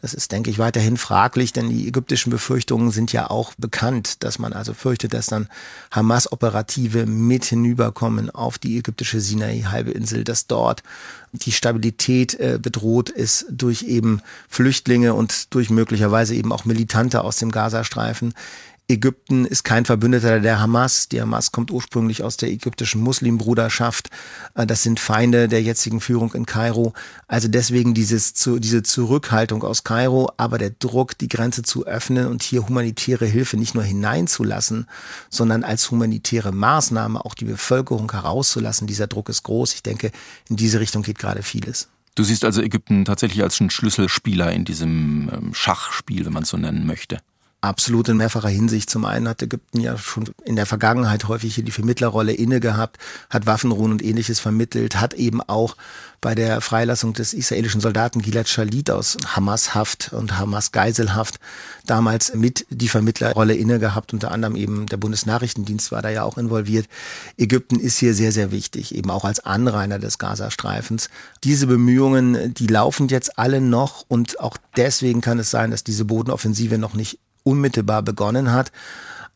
das 0.00 0.14
ist, 0.14 0.32
denke 0.32 0.50
ich, 0.50 0.58
weiterhin 0.58 0.96
fraglich, 0.96 1.52
denn 1.52 1.68
die 1.68 1.86
ägyptischen 1.86 2.30
Befürchtungen 2.30 2.90
sind 2.90 3.12
ja 3.12 3.28
auch 3.28 3.52
bekannt, 3.58 4.24
dass 4.24 4.38
man 4.38 4.54
also 4.54 4.72
fürchtet, 4.72 5.12
dass 5.12 5.26
dann 5.26 5.48
Hamas-Operative 5.90 7.04
mit 7.06 7.44
hinüberkommen 7.44 8.30
auf 8.30 8.58
die 8.58 8.78
ägyptische 8.78 9.20
Sinai-Halbinsel, 9.20 10.24
dass 10.24 10.46
dort 10.46 10.82
die 11.32 11.52
Stabilität 11.52 12.34
äh, 12.40 12.58
bedroht 12.60 13.10
ist 13.10 13.46
durch 13.50 13.82
eben 13.82 14.22
Flüchtlinge 14.48 15.14
und 15.14 15.54
durch 15.54 15.68
möglicherweise 15.68 16.34
eben 16.34 16.52
auch 16.52 16.64
Militante 16.64 17.22
aus 17.22 17.36
dem 17.36 17.50
Gazastreifen. 17.50 18.34
Ägypten 18.90 19.44
ist 19.44 19.62
kein 19.62 19.84
Verbündeter 19.84 20.40
der 20.40 20.58
Hamas. 20.58 21.08
Die 21.08 21.20
Hamas 21.20 21.52
kommt 21.52 21.70
ursprünglich 21.70 22.24
aus 22.24 22.36
der 22.36 22.50
ägyptischen 22.50 23.00
Muslimbruderschaft. 23.00 24.10
Äh, 24.56 24.66
das 24.66 24.82
sind 24.82 24.98
Feinde 24.98 25.48
der 25.48 25.62
jetzigen 25.62 26.00
Führung 26.00 26.34
in 26.34 26.44
Kairo. 26.44 26.92
Also 27.28 27.46
deswegen 27.46 27.94
dieses, 27.94 28.34
diese 28.34 28.82
Zurückhaltung 28.82 29.62
aus 29.62 29.84
Kairo, 29.84 30.32
aber 30.36 30.58
der 30.58 30.70
Druck, 30.70 31.16
die 31.16 31.28
Grenze 31.28 31.62
zu 31.62 31.86
öffnen 31.86 32.26
und 32.26 32.42
hier 32.42 32.66
humanitäre 32.66 33.26
Hilfe 33.26 33.56
nicht 33.56 33.74
nur 33.74 33.84
hineinzulassen, 33.84 34.86
sondern 35.28 35.62
als 35.62 35.90
humanitäre 35.92 36.50
Maßnahme 36.50 37.24
auch 37.24 37.34
die 37.34 37.44
Bevölkerung 37.44 38.10
herauszulassen. 38.10 38.88
Dieser 38.88 39.06
Druck 39.06 39.28
ist 39.28 39.44
groß. 39.44 39.74
Ich 39.74 39.84
denke, 39.84 40.10
in 40.48 40.56
diese 40.56 40.80
Richtung 40.80 41.02
geht 41.02 41.18
gerade 41.18 41.44
vieles. 41.44 41.88
Du 42.16 42.24
siehst 42.24 42.44
also 42.44 42.60
Ägypten 42.60 43.04
tatsächlich 43.04 43.44
als 43.44 43.60
einen 43.60 43.70
Schlüsselspieler 43.70 44.52
in 44.52 44.64
diesem 44.64 45.30
ähm, 45.32 45.54
Schachspiel, 45.54 46.26
wenn 46.26 46.32
man 46.32 46.42
es 46.42 46.48
so 46.48 46.56
nennen 46.56 46.84
möchte 46.84 47.18
absolut 47.60 48.08
in 48.08 48.16
mehrfacher 48.16 48.48
Hinsicht. 48.48 48.90
Zum 48.90 49.04
einen 49.04 49.28
hat 49.28 49.42
Ägypten 49.42 49.80
ja 49.80 49.96
schon 49.98 50.30
in 50.44 50.56
der 50.56 50.66
Vergangenheit 50.66 51.28
häufig 51.28 51.54
hier 51.54 51.64
die 51.64 51.70
Vermittlerrolle 51.70 52.32
inne 52.32 52.60
gehabt, 52.60 52.98
hat 53.28 53.46
Waffenruhen 53.46 53.92
und 53.92 54.02
ähnliches 54.02 54.40
vermittelt, 54.40 55.00
hat 55.00 55.14
eben 55.14 55.40
auch 55.42 55.76
bei 56.20 56.34
der 56.34 56.60
Freilassung 56.60 57.14
des 57.14 57.32
israelischen 57.32 57.80
Soldaten 57.80 58.20
Gilad 58.20 58.48
Shalit 58.48 58.90
aus 58.90 59.16
Hamas-Haft 59.26 60.12
und 60.12 60.38
Hamas-Geiselhaft 60.38 61.40
damals 61.86 62.34
mit 62.34 62.66
die 62.68 62.88
Vermittlerrolle 62.88 63.54
inne 63.54 63.78
gehabt. 63.78 64.12
Unter 64.12 64.30
anderem 64.30 64.54
eben 64.54 64.86
der 64.86 64.98
Bundesnachrichtendienst 64.98 65.92
war 65.92 66.02
da 66.02 66.10
ja 66.10 66.24
auch 66.24 66.36
involviert. 66.36 66.88
Ägypten 67.38 67.80
ist 67.80 67.98
hier 67.98 68.14
sehr, 68.14 68.32
sehr 68.32 68.50
wichtig, 68.52 68.94
eben 68.94 69.10
auch 69.10 69.24
als 69.24 69.40
Anrainer 69.40 69.98
des 69.98 70.18
Gazastreifens. 70.18 71.08
Diese 71.42 71.66
Bemühungen, 71.66 72.52
die 72.52 72.66
laufen 72.66 73.08
jetzt 73.08 73.38
alle 73.38 73.60
noch 73.60 74.04
und 74.08 74.40
auch 74.40 74.58
deswegen 74.76 75.22
kann 75.22 75.38
es 75.38 75.50
sein, 75.50 75.70
dass 75.70 75.84
diese 75.84 76.04
Bodenoffensive 76.04 76.76
noch 76.76 76.94
nicht 76.94 77.18
unmittelbar 77.50 78.02
begonnen 78.02 78.52
hat. 78.52 78.72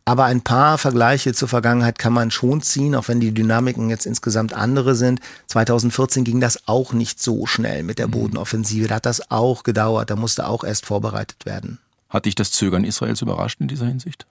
Aber 0.06 0.24
ein 0.24 0.42
paar 0.42 0.76
Vergleiche 0.76 1.32
zur 1.32 1.48
Vergangenheit 1.48 1.98
kann 1.98 2.12
man 2.12 2.30
schon 2.30 2.60
ziehen, 2.60 2.94
auch 2.94 3.08
wenn 3.08 3.20
die 3.20 3.32
Dynamiken 3.32 3.88
jetzt 3.88 4.04
insgesamt 4.04 4.52
andere 4.52 4.94
sind. 4.94 5.20
2014 5.46 6.24
ging 6.24 6.40
das 6.40 6.68
auch 6.68 6.92
nicht 6.92 7.22
so 7.22 7.46
schnell 7.46 7.82
mit 7.82 7.98
der 7.98 8.08
mhm. 8.08 8.12
Bodenoffensive. 8.12 8.88
Da 8.88 8.96
hat 8.96 9.06
das 9.06 9.30
auch 9.30 9.62
gedauert. 9.62 10.10
Da 10.10 10.16
musste 10.16 10.46
auch 10.46 10.62
erst 10.62 10.84
vorbereitet 10.84 11.46
werden. 11.46 11.78
Hat 12.10 12.26
dich 12.26 12.34
das 12.34 12.52
Zögern 12.52 12.84
Israels 12.84 13.22
überrascht 13.22 13.60
in 13.60 13.68
dieser 13.68 13.86
Hinsicht? 13.86 14.26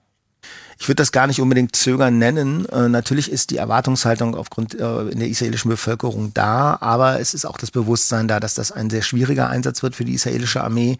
Ich 0.78 0.88
würde 0.88 0.96
das 0.96 1.12
gar 1.12 1.26
nicht 1.26 1.40
unbedingt 1.40 1.74
Zögern 1.74 2.18
nennen. 2.18 2.66
Äh, 2.66 2.88
natürlich 2.88 3.30
ist 3.30 3.50
die 3.50 3.56
Erwartungshaltung 3.56 4.34
aufgrund 4.34 4.78
äh, 4.78 5.02
in 5.08 5.18
der 5.18 5.28
israelischen 5.28 5.70
Bevölkerung 5.70 6.32
da, 6.34 6.78
aber 6.80 7.20
es 7.20 7.34
ist 7.34 7.46
auch 7.46 7.58
das 7.58 7.70
Bewusstsein 7.70 8.28
da, 8.28 8.40
dass 8.40 8.54
das 8.54 8.72
ein 8.72 8.90
sehr 8.90 9.02
schwieriger 9.02 9.48
Einsatz 9.48 9.82
wird 9.82 9.94
für 9.96 10.04
die 10.04 10.14
israelische 10.14 10.62
Armee 10.62 10.98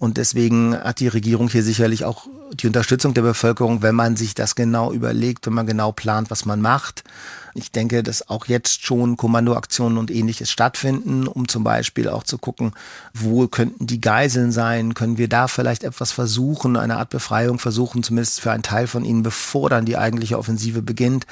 und 0.00 0.16
deswegen 0.16 0.74
hat 0.74 0.98
die 1.00 1.08
Regierung 1.08 1.50
hier 1.50 1.62
sicherlich 1.62 2.06
auch 2.06 2.26
die 2.54 2.66
Unterstützung 2.66 3.12
der 3.12 3.20
Bevölkerung, 3.20 3.82
wenn 3.82 3.94
man 3.94 4.16
sich 4.16 4.34
das 4.34 4.54
genau 4.54 4.94
überlegt, 4.94 5.46
wenn 5.46 5.52
man 5.52 5.66
genau 5.66 5.92
plant, 5.92 6.30
was 6.30 6.46
man 6.46 6.62
macht. 6.62 7.04
Ich 7.52 7.70
denke, 7.70 8.02
dass 8.02 8.30
auch 8.30 8.46
jetzt 8.46 8.82
schon 8.82 9.18
Kommandoaktionen 9.18 9.98
und 9.98 10.10
ähnliches 10.10 10.50
stattfinden, 10.50 11.26
um 11.26 11.48
zum 11.48 11.64
Beispiel 11.64 12.08
auch 12.08 12.22
zu 12.22 12.38
gucken, 12.38 12.72
wo 13.12 13.46
könnten 13.46 13.86
die 13.86 14.00
Geiseln 14.00 14.52
sein? 14.52 14.94
Können 14.94 15.18
wir 15.18 15.28
da 15.28 15.48
vielleicht 15.48 15.84
etwas 15.84 16.12
versuchen, 16.12 16.78
eine 16.78 16.96
Art 16.96 17.10
Befreiung 17.10 17.58
versuchen, 17.58 18.02
zumindest 18.02 18.40
für 18.40 18.52
einen 18.52 18.62
Teil 18.62 18.86
von 18.86 19.04
ihnen, 19.04 19.22
bevor 19.22 19.68
dann 19.68 19.84
die 19.84 19.98
eigentliche 19.98 20.38
Offensive 20.38 20.80
beginnt? 20.80 21.26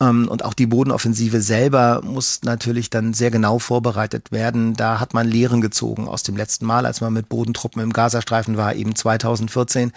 Ähm, 0.00 0.28
und 0.28 0.44
auch 0.44 0.54
die 0.54 0.66
Bodenoffensive 0.66 1.40
selber 1.40 2.00
muss 2.04 2.40
natürlich 2.42 2.90
dann 2.90 3.14
sehr 3.14 3.30
genau 3.30 3.58
vorbereitet 3.58 4.32
werden. 4.32 4.74
Da 4.74 5.00
hat 5.00 5.14
man 5.14 5.28
Lehren 5.28 5.60
gezogen 5.60 6.08
aus 6.08 6.22
dem 6.22 6.36
letzten 6.36 6.66
Mal, 6.66 6.86
als 6.86 7.00
man 7.00 7.12
mit 7.12 7.28
Bodentruppen 7.28 7.82
im 7.82 7.92
Gazastreifen 7.92 8.56
war, 8.56 8.74
eben 8.74 8.94
2014. 8.94 9.92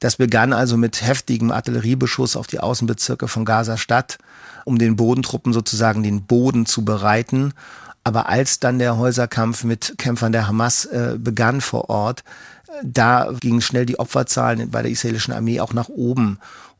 Das 0.00 0.16
begann 0.16 0.52
also 0.52 0.76
mit 0.76 1.02
heftigem 1.02 1.50
Artilleriebeschuss 1.50 2.36
auf 2.36 2.46
die 2.46 2.60
Außenbezirke 2.60 3.28
von 3.28 3.44
Gaza-Stadt, 3.44 4.18
um 4.64 4.78
den 4.78 4.96
Bodentruppen 4.96 5.52
sozusagen 5.52 6.02
den 6.02 6.24
Boden 6.24 6.66
zu 6.66 6.84
bereiten. 6.84 7.54
Aber 8.04 8.28
als 8.28 8.60
dann 8.60 8.78
der 8.78 8.98
Häuserkampf 8.98 9.64
mit 9.64 9.94
Kämpfern 9.98 10.32
der 10.32 10.46
Hamas 10.46 10.84
äh, 10.84 11.16
begann 11.18 11.60
vor 11.60 11.88
Ort, 11.90 12.24
da 12.82 13.32
gingen 13.40 13.60
schnell 13.60 13.86
die 13.86 13.98
Opferzahlen 13.98 14.70
bei 14.70 14.82
der 14.82 14.90
israelischen 14.90 15.32
Armee 15.32 15.60
auch 15.60 15.72
nach 15.72 15.88
oben. 15.88 16.38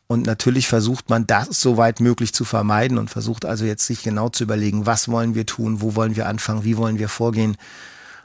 Und 0.09 0.25
natürlich 0.27 0.69
versucht 0.69 1.11
man 1.11 1.27
das 1.27 1.61
so 1.61 1.77
weit 1.77 2.01
möglich 2.01 2.33
zu 2.33 2.45
vermeiden 2.45 2.99
und 2.99 3.11
versucht 3.11 3.45
also 3.45 3.65
jetzt 3.65 3.87
sich 3.87 4.03
genau 4.03 4.29
zu 4.29 4.45
überlegen, 4.45 4.87
was 4.87 5.09
wollen 5.09 5.35
wir 5.35 5.47
tun, 5.47 5.81
wo 5.81 5.97
wollen 5.97 6.15
wir 6.15 6.29
anfangen, 6.29 6.65
wie 6.65 6.77
wollen 6.77 6.99
wir 6.99 7.09
vorgehen. 7.09 7.57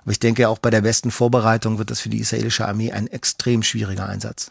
Aber 0.04 0.12
ich 0.12 0.20
denke, 0.20 0.50
auch 0.50 0.60
bei 0.60 0.70
der 0.70 0.82
besten 0.82 1.12
Vorbereitung 1.12 1.80
wird 1.80 1.90
das 1.90 2.00
für 2.00 2.10
die 2.10 2.20
israelische 2.20 2.68
Armee 2.68 2.92
ein 2.92 3.08
extrem 3.08 3.64
schwieriger 3.64 4.08
Einsatz. 4.08 4.50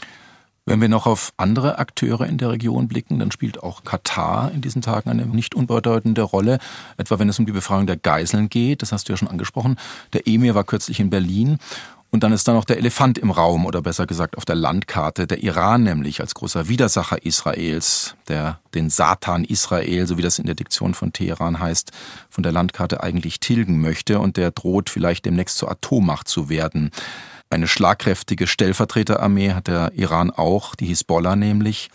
Wenn 0.66 0.80
wir 0.80 0.88
noch 0.88 1.06
auf 1.06 1.32
andere 1.37 1.78
Akteure 1.78 2.26
in 2.26 2.38
der 2.38 2.50
Region 2.50 2.87
blicken, 2.87 3.18
dann 3.18 3.32
spielt 3.32 3.62
auch 3.62 3.82
Katar 3.82 4.52
in 4.52 4.60
diesen 4.60 4.82
Tagen 4.82 5.08
eine 5.10 5.26
nicht 5.26 5.54
unbedeutende 5.54 6.22
Rolle, 6.22 6.58
etwa 6.96 7.18
wenn 7.18 7.28
es 7.28 7.38
um 7.38 7.46
die 7.46 7.52
Befreiung 7.52 7.87
der 7.87 7.96
Geiseln 7.96 8.49
geht, 8.49 8.82
das 8.82 8.92
hast 8.92 9.08
du 9.08 9.12
ja 9.12 9.16
schon 9.16 9.28
angesprochen. 9.28 9.76
Der 10.12 10.28
Emir 10.28 10.54
war 10.54 10.64
kürzlich 10.64 11.00
in 11.00 11.10
Berlin 11.10 11.58
und 12.11 12.25
dann 12.25 12.33
ist 12.33 12.49
da 12.49 12.52
noch 12.52 12.64
der 12.64 12.79
Elefant 12.79 13.19
im 13.19 13.31
Raum 13.31 13.67
oder 13.67 13.83
besser 13.83 14.07
gesagt 14.07 14.37
auf 14.37 14.45
der 14.45 14.57
Landkarte, 14.57 15.29
der 15.29 15.43
Iran 15.43 15.85
nämlich 15.85 16.21
als 16.21 16.35
großer 16.35 16.69
Widersacher 16.69 17.25
Israels, 17.25 18.17
der 18.26 18.59
den 18.75 18.90
Satan 18.90 19.45
Israel, 19.45 20.07
so 20.07 20.19
wie 20.19 20.23
das 20.23 20.40
in 20.40 20.47
der 20.47 20.57
Diktion 20.57 20.95
von 20.95 21.12
Teheran 21.12 21.61
heißt, 21.61 21.93
von 22.29 22.43
der 22.43 22.52
Landkarte 22.52 23.02
eigentlich 23.02 23.38
tilgen 23.38 23.81
möchte 23.81 24.19
und 24.19 24.37
der 24.37 24.50
droht 24.50 24.90
vielleicht 24.90 25.25
demnächst 25.25 25.57
zur 25.57 25.71
Atommacht 25.71 26.26
zu 26.26 26.49
werden. 26.49 26.90
Eine 27.49 27.69
schlagkräftige 27.69 28.47
Stellvertreterarmee 28.47 29.52
hat 29.52 29.69
der 29.69 29.93
Iran 29.95 30.31
auch, 30.31 30.75
die 30.75 30.87
Hisbollah 30.87 31.37
nämlich. 31.37 31.90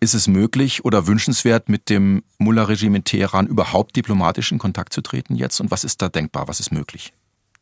Ist 0.00 0.14
es 0.14 0.28
möglich 0.28 0.84
oder 0.84 1.08
wünschenswert, 1.08 1.68
mit 1.68 1.90
dem 1.90 2.22
Mullah-Regime 2.38 2.98
in 2.98 3.04
Teheran 3.04 3.48
überhaupt 3.48 3.96
diplomatisch 3.96 4.52
in 4.52 4.58
Kontakt 4.58 4.92
zu 4.92 5.00
treten 5.00 5.34
jetzt? 5.34 5.60
Und 5.60 5.72
was 5.72 5.82
ist 5.82 6.02
da 6.02 6.08
denkbar? 6.08 6.46
Was 6.46 6.60
ist 6.60 6.70
möglich? 6.70 7.12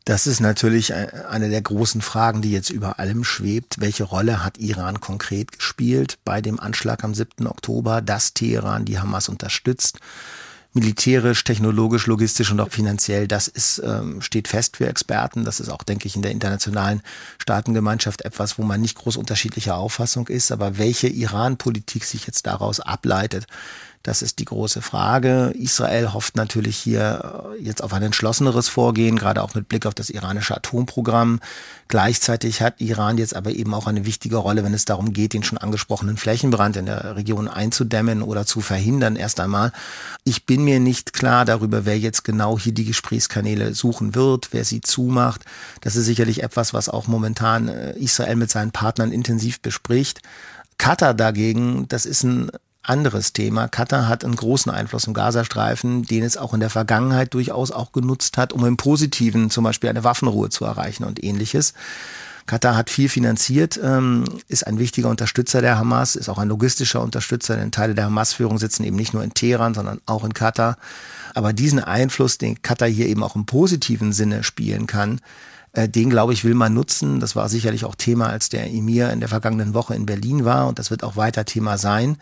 Das 0.07 0.25
ist 0.25 0.39
natürlich 0.39 0.93
eine 0.93 1.49
der 1.49 1.61
großen 1.61 1.99
Fragen, 1.99 2.41
die 2.41 2.53
jetzt 2.53 2.69
über 2.69 2.97
allem 2.97 3.25
schwebt. 3.25 3.81
Welche 3.81 4.05
Rolle 4.05 4.41
hat 4.41 4.57
Iran 4.57 5.01
konkret 5.01 5.51
gespielt 5.51 6.17
bei 6.23 6.39
dem 6.39 6.61
Anschlag 6.61 7.03
am 7.03 7.13
7. 7.13 7.45
Oktober, 7.45 8.01
dass 8.01 8.33
Teheran 8.33 8.85
die 8.85 8.99
Hamas 8.99 9.27
unterstützt? 9.27 9.99
militärisch, 10.73 11.43
technologisch, 11.43 12.05
logistisch 12.05 12.51
und 12.51 12.59
auch 12.59 12.69
finanziell, 12.69 13.27
das 13.27 13.47
ist, 13.47 13.81
ähm, 13.83 14.21
steht 14.21 14.47
fest 14.47 14.77
für 14.77 14.87
Experten. 14.87 15.43
Das 15.43 15.59
ist 15.59 15.69
auch, 15.69 15.81
denke 15.81 16.07
ich, 16.07 16.15
in 16.15 16.21
der 16.21 16.31
internationalen 16.31 17.01
Staatengemeinschaft 17.39 18.21
etwas, 18.23 18.59
wo 18.59 18.63
man 18.63 18.79
nicht 18.79 18.95
groß 18.95 19.17
unterschiedlicher 19.17 19.75
Auffassung 19.75 20.27
ist. 20.27 20.51
Aber 20.51 20.77
welche 20.77 21.07
Iran-Politik 21.07 22.03
sich 22.03 22.27
jetzt 22.27 22.45
daraus 22.45 22.79
ableitet, 22.79 23.47
das 24.03 24.21
ist 24.21 24.39
die 24.39 24.45
große 24.45 24.81
Frage. 24.81 25.53
Israel 25.57 26.13
hofft 26.13 26.35
natürlich 26.35 26.77
hier 26.77 27.55
äh, 27.57 27.63
jetzt 27.63 27.83
auf 27.83 27.91
ein 27.93 28.03
entschlosseneres 28.03 28.69
Vorgehen, 28.69 29.17
gerade 29.17 29.43
auch 29.43 29.53
mit 29.53 29.67
Blick 29.67 29.85
auf 29.85 29.93
das 29.93 30.09
iranische 30.09 30.55
Atomprogramm. 30.55 31.39
Gleichzeitig 31.89 32.61
hat 32.61 32.79
Iran 32.79 33.17
jetzt 33.17 33.35
aber 33.35 33.51
eben 33.51 33.73
auch 33.73 33.87
eine 33.87 34.05
wichtige 34.05 34.37
Rolle, 34.37 34.63
wenn 34.63 34.73
es 34.73 34.85
darum 34.85 35.13
geht, 35.13 35.33
den 35.33 35.43
schon 35.43 35.57
angesprochenen 35.57 36.17
Flächenbrand 36.17 36.77
in 36.77 36.85
der 36.85 37.15
Region 37.15 37.47
einzudämmen 37.47 38.21
oder 38.21 38.45
zu 38.45 38.61
verhindern 38.61 39.15
erst 39.15 39.39
einmal. 39.39 39.71
Ich 40.23 40.45
bin 40.45 40.63
mir 40.63 40.79
nicht 40.79 41.13
klar 41.13 41.43
darüber, 41.43 41.85
wer 41.85 41.97
jetzt 41.97 42.23
genau 42.23 42.57
hier 42.57 42.73
die 42.73 42.85
Gesprächskanäle 42.85 43.73
suchen 43.73 44.15
wird, 44.15 44.49
wer 44.51 44.63
sie 44.63 44.81
zumacht. 44.81 45.43
Das 45.81 45.95
ist 45.95 46.05
sicherlich 46.05 46.43
etwas, 46.43 46.73
was 46.73 46.89
auch 46.89 47.07
momentan 47.07 47.67
äh, 47.67 47.93
Israel 47.97 48.35
mit 48.35 48.51
seinen 48.51 48.71
Partnern 48.71 49.11
intensiv 49.11 49.61
bespricht. 49.61 50.21
Katar 50.77 51.13
dagegen, 51.13 51.87
das 51.87 52.05
ist 52.05 52.23
ein 52.23 52.51
anderes 52.89 53.33
Thema. 53.33 53.67
Katar 53.67 54.07
hat 54.07 54.23
einen 54.23 54.35
großen 54.35 54.71
Einfluss 54.71 55.07
im 55.07 55.13
Gazastreifen, 55.13 56.03
den 56.03 56.23
es 56.23 56.37
auch 56.37 56.53
in 56.53 56.59
der 56.59 56.69
Vergangenheit 56.69 57.33
durchaus 57.33 57.71
auch 57.71 57.91
genutzt 57.91 58.37
hat, 58.37 58.53
um 58.53 58.65
im 58.65 58.77
Positiven 58.77 59.49
zum 59.49 59.63
Beispiel 59.63 59.89
eine 59.89 60.03
Waffenruhe 60.03 60.49
zu 60.49 60.65
erreichen 60.65 61.03
und 61.03 61.23
ähnliches. 61.23 61.73
Katar 62.47 62.77
hat 62.77 62.89
viel 62.89 63.09
finanziert, 63.09 63.77
ähm, 63.83 64.23
ist 64.47 64.65
ein 64.65 64.79
wichtiger 64.79 65.09
Unterstützer 65.09 65.61
der 65.61 65.77
Hamas, 65.77 66.15
ist 66.15 66.29
auch 66.29 66.37
ein 66.37 66.47
logistischer 66.47 67.01
Unterstützer, 67.01 67.57
denn 67.57 67.71
Teile 67.71 67.93
der 67.93 68.05
Hamas-Führung 68.05 68.57
sitzen 68.57 68.85
eben 68.85 68.95
nicht 68.95 69.13
nur 69.13 69.23
in 69.23 69.33
Teheran, 69.33 69.73
sondern 69.73 69.99
auch 70.05 70.23
in 70.23 70.33
Katar. 70.33 70.77
Aber 71.35 71.51
diesen 71.51 71.83
Einfluss, 71.83 72.37
den 72.37 72.61
Katar 72.61 72.87
hier 72.87 73.07
eben 73.07 73.21
auch 73.21 73.35
im 73.35 73.45
positiven 73.45 74.13
Sinne 74.13 74.43
spielen 74.43 74.87
kann, 74.87 75.19
den, 75.85 76.09
glaube 76.09 76.33
ich, 76.33 76.43
will 76.43 76.55
man 76.55 76.73
nutzen. 76.73 77.19
Das 77.19 77.35
war 77.35 77.49
sicherlich 77.49 77.85
auch 77.85 77.95
Thema, 77.95 78.27
als 78.27 78.49
der 78.49 78.67
Emir 78.67 79.11
in 79.11 79.19
der 79.19 79.29
vergangenen 79.29 79.73
Woche 79.73 79.93
in 79.93 80.05
Berlin 80.05 80.45
war 80.45 80.67
und 80.67 80.79
das 80.79 80.89
wird 80.89 81.03
auch 81.03 81.15
weiter 81.15 81.45
Thema 81.45 81.77
sein. 81.77 82.17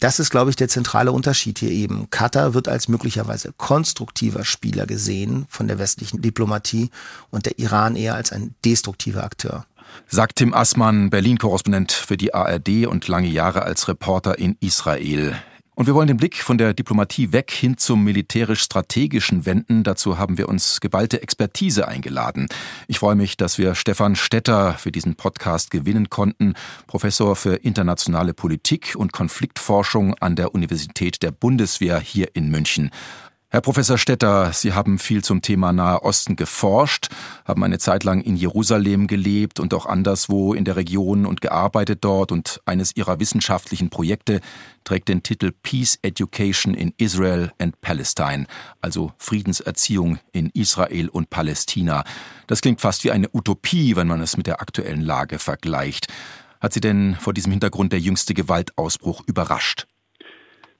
Das 0.00 0.18
ist, 0.18 0.30
glaube 0.30 0.50
ich, 0.50 0.56
der 0.56 0.68
zentrale 0.68 1.12
Unterschied 1.12 1.58
hier 1.58 1.70
eben. 1.70 2.08
Katar 2.10 2.54
wird 2.54 2.68
als 2.68 2.88
möglicherweise 2.88 3.52
konstruktiver 3.56 4.44
Spieler 4.44 4.86
gesehen 4.86 5.46
von 5.48 5.68
der 5.68 5.78
westlichen 5.78 6.22
Diplomatie 6.22 6.90
und 7.30 7.46
der 7.46 7.58
Iran 7.58 7.96
eher 7.96 8.14
als 8.14 8.32
ein 8.32 8.54
destruktiver 8.64 9.24
Akteur. 9.24 9.66
Sagt 10.08 10.36
Tim 10.36 10.54
Assmann, 10.54 11.10
Berlin-Korrespondent 11.10 11.92
für 11.92 12.16
die 12.16 12.34
ARD 12.34 12.86
und 12.86 13.08
lange 13.08 13.28
Jahre 13.28 13.62
als 13.62 13.88
Reporter 13.88 14.38
in 14.38 14.56
Israel. 14.60 15.36
Und 15.80 15.86
wir 15.86 15.94
wollen 15.94 16.08
den 16.08 16.18
Blick 16.18 16.36
von 16.36 16.58
der 16.58 16.74
Diplomatie 16.74 17.32
weg 17.32 17.50
hin 17.50 17.78
zum 17.78 18.04
militärisch-strategischen 18.04 19.46
wenden. 19.46 19.82
Dazu 19.82 20.18
haben 20.18 20.36
wir 20.36 20.46
uns 20.46 20.78
geballte 20.82 21.22
Expertise 21.22 21.88
eingeladen. 21.88 22.48
Ich 22.86 22.98
freue 22.98 23.14
mich, 23.14 23.38
dass 23.38 23.56
wir 23.56 23.74
Stefan 23.74 24.14
Stetter 24.14 24.74
für 24.74 24.92
diesen 24.92 25.14
Podcast 25.14 25.70
gewinnen 25.70 26.10
konnten, 26.10 26.52
Professor 26.86 27.34
für 27.34 27.54
internationale 27.54 28.34
Politik 28.34 28.94
und 28.94 29.14
Konfliktforschung 29.14 30.12
an 30.20 30.36
der 30.36 30.54
Universität 30.54 31.22
der 31.22 31.30
Bundeswehr 31.30 31.98
hier 31.98 32.28
in 32.34 32.50
München. 32.50 32.90
Herr 33.52 33.62
Professor 33.62 33.98
Stetter, 33.98 34.52
Sie 34.52 34.74
haben 34.74 35.00
viel 35.00 35.24
zum 35.24 35.42
Thema 35.42 35.72
Nahe 35.72 36.04
Osten 36.04 36.36
geforscht, 36.36 37.08
haben 37.44 37.64
eine 37.64 37.80
Zeit 37.80 38.04
lang 38.04 38.20
in 38.20 38.36
Jerusalem 38.36 39.08
gelebt 39.08 39.58
und 39.58 39.74
auch 39.74 39.86
anderswo 39.86 40.54
in 40.54 40.64
der 40.64 40.76
Region 40.76 41.26
und 41.26 41.40
gearbeitet 41.40 41.98
dort 42.02 42.30
und 42.30 42.60
eines 42.64 42.94
Ihrer 42.94 43.18
wissenschaftlichen 43.18 43.90
Projekte 43.90 44.40
trägt 44.84 45.08
den 45.08 45.24
Titel 45.24 45.50
Peace 45.64 45.98
Education 46.02 46.74
in 46.74 46.94
Israel 46.96 47.50
and 47.58 47.80
Palestine, 47.80 48.46
also 48.80 49.14
Friedenserziehung 49.18 50.20
in 50.30 50.50
Israel 50.54 51.08
und 51.08 51.28
Palästina. 51.30 52.04
Das 52.46 52.60
klingt 52.60 52.80
fast 52.80 53.02
wie 53.02 53.10
eine 53.10 53.30
Utopie, 53.32 53.96
wenn 53.96 54.06
man 54.06 54.20
es 54.20 54.36
mit 54.36 54.46
der 54.46 54.60
aktuellen 54.60 55.02
Lage 55.02 55.40
vergleicht. 55.40 56.06
Hat 56.60 56.72
Sie 56.72 56.80
denn 56.80 57.16
vor 57.18 57.32
diesem 57.32 57.50
Hintergrund 57.50 57.92
der 57.92 57.98
jüngste 57.98 58.32
Gewaltausbruch 58.32 59.24
überrascht? 59.26 59.88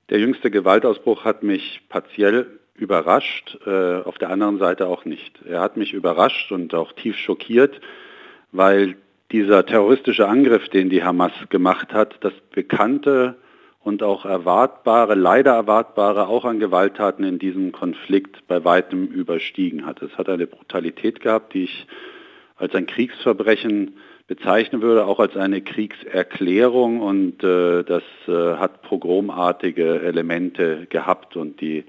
Der 0.09 0.21
jüngste 0.21 0.53
Gewaltausbruch 0.53 1.25
hat 1.25 1.43
mich 1.43 1.81
partiell 1.89 2.60
überrascht, 2.81 3.59
äh, 3.67 3.97
auf 4.03 4.19
der 4.19 4.31
anderen 4.31 4.59
Seite 4.59 4.87
auch 4.87 5.05
nicht. 5.05 5.41
Er 5.47 5.61
hat 5.61 5.77
mich 5.77 5.93
überrascht 5.93 6.51
und 6.53 6.75
auch 6.75 6.93
tief 6.93 7.17
schockiert, 7.17 7.81
weil 8.53 8.97
dieser 9.33 9.65
terroristische 9.65 10.27
Angriff, 10.27 10.69
den 10.69 10.91
die 10.91 11.05
Hamas 11.05 11.33
gemacht 11.51 11.93
hat, 11.93 12.17
das 12.21 12.33
bekannte 12.53 13.37
und 13.83 14.03
auch 14.03 14.25
erwartbare, 14.25 15.15
leider 15.15 15.53
erwartbare 15.53 16.29
auch 16.29 16.45
an 16.45 16.59
Gewalttaten 16.59 17.25
in 17.25 17.39
diesem 17.39 17.73
Konflikt 17.73 18.47
bei 18.47 18.65
weitem 18.65 19.07
überstiegen 19.07 19.87
hat. 19.87 20.03
Es 20.03 20.17
hat 20.19 20.29
eine 20.29 20.47
Brutalität 20.47 21.21
gehabt, 21.21 21.55
die 21.55 21.65
ich 21.65 21.87
als 22.57 22.75
ein 22.75 22.87
Kriegsverbrechen 22.87 23.97
bezeichnen 24.27 24.83
würde, 24.83 25.07
auch 25.07 25.19
als 25.19 25.37
eine 25.37 25.61
Kriegserklärung 25.61 27.01
und 27.01 27.43
äh, 27.43 27.83
das 27.83 28.05
äh, 28.29 28.57
hat 28.59 28.83
pogromartige 28.83 30.03
Elemente 30.03 30.87
gehabt 30.89 31.37
und 31.37 31.61
die 31.61 31.85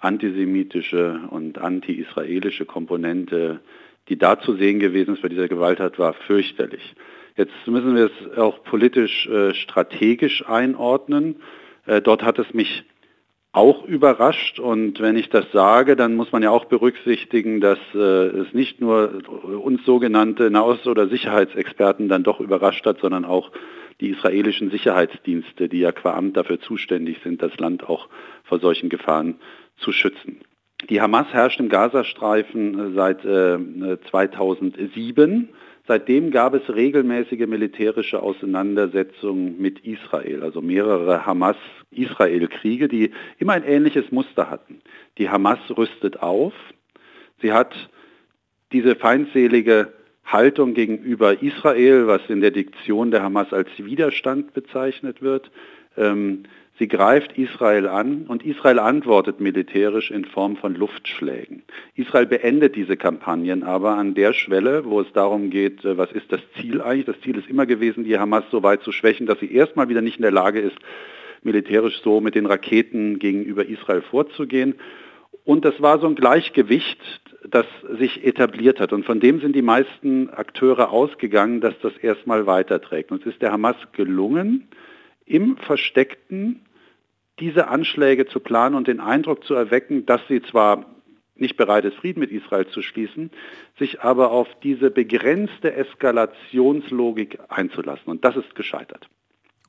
antisemitische 0.00 1.20
und 1.30 1.58
anti-israelische 1.58 2.64
Komponente, 2.64 3.60
die 4.08 4.18
da 4.18 4.38
zu 4.38 4.54
sehen 4.56 4.78
gewesen 4.78 5.14
ist 5.14 5.22
bei 5.22 5.28
dieser 5.28 5.48
Gewalttat, 5.48 5.98
war 5.98 6.12
fürchterlich. 6.12 6.94
Jetzt 7.36 7.54
müssen 7.66 7.94
wir 7.94 8.06
es 8.06 8.38
auch 8.38 8.62
politisch 8.62 9.26
äh, 9.26 9.54
strategisch 9.54 10.46
einordnen. 10.46 11.36
Äh, 11.84 12.00
dort 12.00 12.22
hat 12.22 12.38
es 12.38 12.54
mich 12.54 12.84
auch 13.56 13.84
überrascht 13.86 14.60
und 14.60 15.00
wenn 15.00 15.16
ich 15.16 15.30
das 15.30 15.50
sage, 15.50 15.96
dann 15.96 16.14
muss 16.14 16.30
man 16.30 16.42
ja 16.42 16.50
auch 16.50 16.66
berücksichtigen, 16.66 17.62
dass 17.62 17.78
äh, 17.94 17.98
es 17.98 18.52
nicht 18.52 18.82
nur 18.82 19.22
uns 19.62 19.82
sogenannte 19.86 20.50
Nahost- 20.50 20.86
oder 20.86 21.08
Sicherheitsexperten 21.08 22.10
dann 22.10 22.22
doch 22.22 22.40
überrascht 22.40 22.84
hat, 22.84 22.98
sondern 23.00 23.24
auch 23.24 23.50
die 24.02 24.10
israelischen 24.10 24.70
Sicherheitsdienste, 24.70 25.70
die 25.70 25.80
ja 25.80 25.92
qua 25.92 26.14
Amt 26.14 26.36
dafür 26.36 26.60
zuständig 26.60 27.16
sind, 27.24 27.40
das 27.40 27.56
Land 27.56 27.88
auch 27.88 28.08
vor 28.44 28.58
solchen 28.58 28.90
Gefahren 28.90 29.36
zu 29.78 29.90
schützen. 29.90 30.40
Die 30.90 31.00
Hamas 31.00 31.28
herrscht 31.32 31.58
im 31.58 31.70
Gazastreifen 31.70 32.78
äh, 32.78 32.94
seit 32.94 33.24
äh, 33.24 33.58
2007. 34.10 35.48
Seitdem 35.88 36.32
gab 36.32 36.54
es 36.54 36.74
regelmäßige 36.74 37.46
militärische 37.46 38.20
Auseinandersetzungen 38.20 39.60
mit 39.60 39.80
Israel, 39.80 40.42
also 40.42 40.60
mehrere 40.60 41.24
Hamas-Israel-Kriege, 41.24 42.88
die 42.88 43.12
immer 43.38 43.52
ein 43.52 43.62
ähnliches 43.62 44.10
Muster 44.10 44.50
hatten. 44.50 44.80
Die 45.18 45.28
Hamas 45.28 45.60
rüstet 45.76 46.20
auf. 46.22 46.52
Sie 47.40 47.52
hat 47.52 47.74
diese 48.72 48.96
feindselige 48.96 49.92
Haltung 50.24 50.74
gegenüber 50.74 51.40
Israel, 51.40 52.08
was 52.08 52.22
in 52.28 52.40
der 52.40 52.50
Diktion 52.50 53.12
der 53.12 53.22
Hamas 53.22 53.52
als 53.52 53.68
Widerstand 53.78 54.54
bezeichnet 54.54 55.22
wird. 55.22 55.52
Ähm, 55.96 56.42
Sie 56.78 56.88
greift 56.88 57.38
Israel 57.38 57.86
an 57.86 58.26
und 58.28 58.44
Israel 58.44 58.78
antwortet 58.78 59.40
militärisch 59.40 60.10
in 60.10 60.26
Form 60.26 60.56
von 60.56 60.74
Luftschlägen. 60.74 61.62
Israel 61.94 62.26
beendet 62.26 62.76
diese 62.76 62.98
Kampagnen 62.98 63.62
aber 63.62 63.96
an 63.96 64.14
der 64.14 64.34
Schwelle, 64.34 64.84
wo 64.84 65.00
es 65.00 65.10
darum 65.14 65.48
geht, 65.48 65.84
äh, 65.84 65.96
was 65.96 66.12
ist 66.12 66.30
das 66.30 66.40
Ziel 66.60 66.82
eigentlich? 66.82 67.06
Das 67.06 67.20
Ziel 67.22 67.38
ist 67.38 67.48
immer 67.48 67.64
gewesen, 67.64 68.04
die 68.04 68.18
Hamas 68.18 68.44
so 68.50 68.62
weit 68.62 68.82
zu 68.82 68.92
schwächen, 68.92 69.26
dass 69.26 69.40
sie 69.40 69.52
erstmal 69.52 69.88
wieder 69.88 70.02
nicht 70.02 70.16
in 70.16 70.22
der 70.22 70.32
Lage 70.32 70.60
ist, 70.60 70.76
militärisch 71.42 72.00
so 72.02 72.20
mit 72.20 72.34
den 72.34 72.46
Raketen 72.46 73.18
gegenüber 73.18 73.66
Israel 73.66 74.02
vorzugehen. 74.02 74.74
Und 75.44 75.64
das 75.64 75.80
war 75.80 75.98
so 76.00 76.06
ein 76.06 76.14
Gleichgewicht 76.14 77.00
das 77.50 77.66
sich 77.98 78.24
etabliert 78.24 78.80
hat. 78.80 78.92
Und 78.92 79.04
von 79.04 79.20
dem 79.20 79.40
sind 79.40 79.54
die 79.54 79.62
meisten 79.62 80.30
Akteure 80.30 80.90
ausgegangen, 80.90 81.60
dass 81.60 81.74
das 81.80 81.96
erstmal 81.96 82.46
weiterträgt. 82.46 83.12
Und 83.12 83.20
es 83.22 83.34
ist 83.34 83.42
der 83.42 83.52
Hamas 83.52 83.76
gelungen, 83.92 84.68
im 85.26 85.56
Versteckten 85.58 86.64
diese 87.38 87.68
Anschläge 87.68 88.26
zu 88.26 88.40
planen 88.40 88.74
und 88.74 88.88
den 88.88 89.00
Eindruck 89.00 89.44
zu 89.44 89.54
erwecken, 89.54 90.06
dass 90.06 90.20
sie 90.28 90.40
zwar 90.40 90.86
nicht 91.34 91.56
bereit 91.56 91.84
ist, 91.84 91.96
Frieden 91.96 92.20
mit 92.20 92.30
Israel 92.30 92.66
zu 92.68 92.80
schließen, 92.80 93.30
sich 93.78 94.00
aber 94.00 94.30
auf 94.30 94.48
diese 94.62 94.90
begrenzte 94.90 95.74
Eskalationslogik 95.74 97.38
einzulassen. 97.48 98.06
Und 98.06 98.24
das 98.24 98.36
ist 98.36 98.54
gescheitert. 98.54 99.06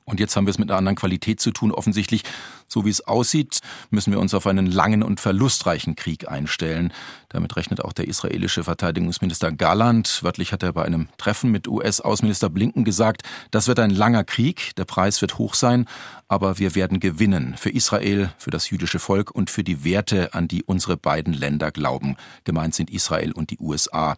Und 0.08 0.20
jetzt 0.20 0.34
haben 0.36 0.46
wir 0.46 0.50
es 0.50 0.58
mit 0.58 0.70
einer 0.70 0.78
anderen 0.78 0.96
Qualität 0.96 1.38
zu 1.38 1.50
tun. 1.50 1.70
Offensichtlich, 1.70 2.22
so 2.66 2.86
wie 2.86 2.90
es 2.90 3.06
aussieht, 3.06 3.60
müssen 3.90 4.10
wir 4.10 4.20
uns 4.20 4.32
auf 4.32 4.46
einen 4.46 4.66
langen 4.66 5.02
und 5.02 5.20
verlustreichen 5.20 5.96
Krieg 5.96 6.28
einstellen. 6.28 6.92
Damit 7.28 7.56
rechnet 7.56 7.84
auch 7.84 7.92
der 7.92 8.08
israelische 8.08 8.64
Verteidigungsminister 8.64 9.52
Galland. 9.52 10.22
Wörtlich 10.22 10.52
hat 10.52 10.62
er 10.62 10.72
bei 10.72 10.84
einem 10.84 11.08
Treffen 11.18 11.50
mit 11.50 11.68
US-Außenminister 11.68 12.48
Blinken 12.48 12.84
gesagt, 12.84 13.22
das 13.50 13.68
wird 13.68 13.78
ein 13.80 13.90
langer 13.90 14.24
Krieg, 14.24 14.74
der 14.76 14.86
Preis 14.86 15.20
wird 15.20 15.36
hoch 15.36 15.52
sein, 15.52 15.84
aber 16.26 16.58
wir 16.58 16.74
werden 16.74 17.00
gewinnen. 17.00 17.54
Für 17.58 17.70
Israel, 17.70 18.32
für 18.38 18.50
das 18.50 18.70
jüdische 18.70 18.98
Volk 18.98 19.30
und 19.30 19.50
für 19.50 19.62
die 19.62 19.84
Werte, 19.84 20.32
an 20.32 20.48
die 20.48 20.62
unsere 20.62 20.96
beiden 20.96 21.34
Länder 21.34 21.70
glauben. 21.70 22.16
Gemeint 22.44 22.74
sind 22.74 22.90
Israel 22.90 23.32
und 23.32 23.50
die 23.50 23.58
USA. 23.58 24.16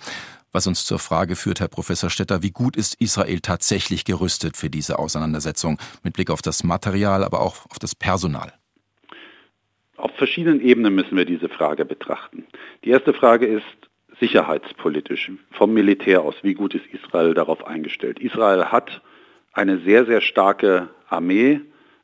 Was 0.53 0.67
uns 0.67 0.85
zur 0.85 0.99
Frage 0.99 1.37
führt, 1.37 1.61
Herr 1.61 1.69
Professor 1.69 2.11
Stetter, 2.11 2.43
wie 2.43 2.51
gut 2.51 2.77
ist 2.77 3.01
Israel 3.01 3.39
tatsächlich 3.41 4.05
gerüstet 4.05 4.57
für 4.57 4.69
diese 4.69 4.99
Auseinandersetzung 4.99 5.79
mit 6.03 6.15
Blick 6.15 6.29
auf 6.29 6.43
das 6.43 6.65
Material, 6.65 7.23
aber 7.23 7.41
auch 7.41 7.67
auf 7.71 7.79
das 7.79 7.95
Personal? 7.95 8.53
Auf 9.97 10.11
verschiedenen 10.17 10.61
Ebenen 10.61 10.95
müssen 10.95 11.17
wir 11.17 11.25
diese 11.25 11.49
Frage 11.49 11.85
betrachten. 11.85 12.47
Die 12.85 12.91
erste 12.91 13.15
Frage 13.15 13.47
ist 13.47 13.65
sicherheitspolitisch, 14.19 15.31
vom 15.53 15.73
Militär 15.73 16.23
aus. 16.23 16.35
Wie 16.43 16.55
gut 16.55 16.75
ist 16.75 16.87
Israel 16.87 17.33
darauf 17.33 17.65
eingestellt? 17.65 18.19
Israel 18.19 18.65
hat 18.67 19.03
eine 19.53 19.79
sehr, 19.79 20.05
sehr 20.05 20.21
starke 20.21 20.89
Armee, 21.09 21.61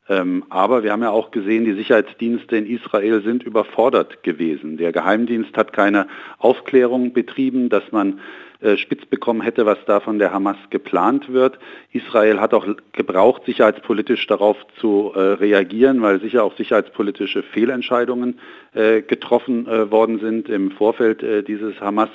aber 0.07 0.83
wir 0.83 0.91
haben 0.93 1.03
ja 1.03 1.09
auch 1.09 1.31
gesehen, 1.31 1.65
die 1.65 1.73
Sicherheitsdienste 1.73 2.55
in 2.55 2.65
Israel 2.65 3.21
sind 3.23 3.43
überfordert 3.43 4.23
gewesen. 4.23 4.77
Der 4.77 4.91
Geheimdienst 4.93 5.57
hat 5.57 5.73
keine 5.73 6.07
Aufklärung 6.37 7.11
betrieben, 7.13 7.69
dass 7.69 7.91
man 7.91 8.19
äh, 8.59 8.75
spitz 8.77 9.05
bekommen 9.05 9.41
hätte, 9.41 9.67
was 9.67 9.77
da 9.85 9.99
von 9.99 10.17
der 10.17 10.33
Hamas 10.33 10.57
geplant 10.71 11.31
wird. 11.31 11.59
Israel 11.91 12.39
hat 12.39 12.55
auch 12.55 12.65
gebraucht, 12.91 13.43
sicherheitspolitisch 13.45 14.25
darauf 14.25 14.57
zu 14.79 15.11
äh, 15.13 15.19
reagieren, 15.19 16.01
weil 16.01 16.19
sicher 16.21 16.43
auch 16.43 16.57
sicherheitspolitische 16.57 17.43
Fehlentscheidungen 17.43 18.39
äh, 18.73 19.03
getroffen 19.03 19.67
worden 19.91 20.19
sind 20.19 20.49
im 20.49 20.71
Vorfeld 20.71 21.47
dieses 21.47 21.79
Hamas 21.79 22.09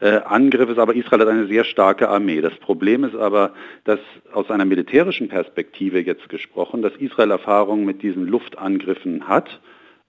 äh, 0.00 0.20
Angriffes, 0.24 0.78
aber 0.78 0.94
Israel 0.94 1.20
hat 1.20 1.28
eine 1.28 1.46
sehr 1.46 1.64
starke 1.64 2.08
Armee. 2.08 2.40
Das 2.40 2.54
Problem 2.56 3.04
ist 3.04 3.14
aber, 3.14 3.52
dass 3.84 4.00
aus 4.32 4.50
einer 4.50 4.64
militärischen 4.64 5.28
Perspektive 5.28 6.00
jetzt 6.00 6.28
gesprochen, 6.28 6.82
dass 6.82 6.94
Israel 6.96 7.30
Erfahrung 7.30 7.84
mit 7.84 8.02
diesen 8.02 8.26
Luftangriffen 8.26 9.28
hat, 9.28 9.60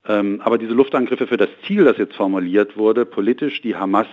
ähm, 0.07 0.41
aber 0.43 0.57
diese 0.57 0.73
Luftangriffe 0.73 1.27
für 1.27 1.37
das 1.37 1.49
Ziel, 1.65 1.83
das 1.83 1.97
jetzt 1.97 2.15
formuliert 2.15 2.77
wurde, 2.77 3.05
politisch 3.05 3.61
die 3.61 3.75
Hamas 3.75 4.07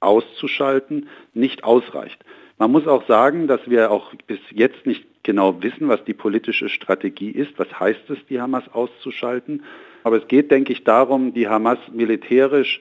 auszuschalten, 0.00 1.08
nicht 1.34 1.64
ausreicht. 1.64 2.24
Man 2.58 2.72
muss 2.72 2.86
auch 2.86 3.06
sagen, 3.06 3.46
dass 3.48 3.60
wir 3.68 3.90
auch 3.90 4.14
bis 4.26 4.38
jetzt 4.50 4.86
nicht 4.86 5.04
genau 5.22 5.62
wissen, 5.62 5.88
was 5.88 6.02
die 6.04 6.14
politische 6.14 6.68
Strategie 6.68 7.30
ist. 7.30 7.58
Was 7.58 7.68
heißt 7.78 8.08
es, 8.08 8.18
die 8.30 8.40
Hamas 8.40 8.64
auszuschalten? 8.72 9.64
Aber 10.04 10.16
es 10.16 10.28
geht, 10.28 10.50
denke 10.50 10.72
ich, 10.72 10.84
darum, 10.84 11.34
die 11.34 11.48
Hamas 11.48 11.78
militärisch 11.92 12.80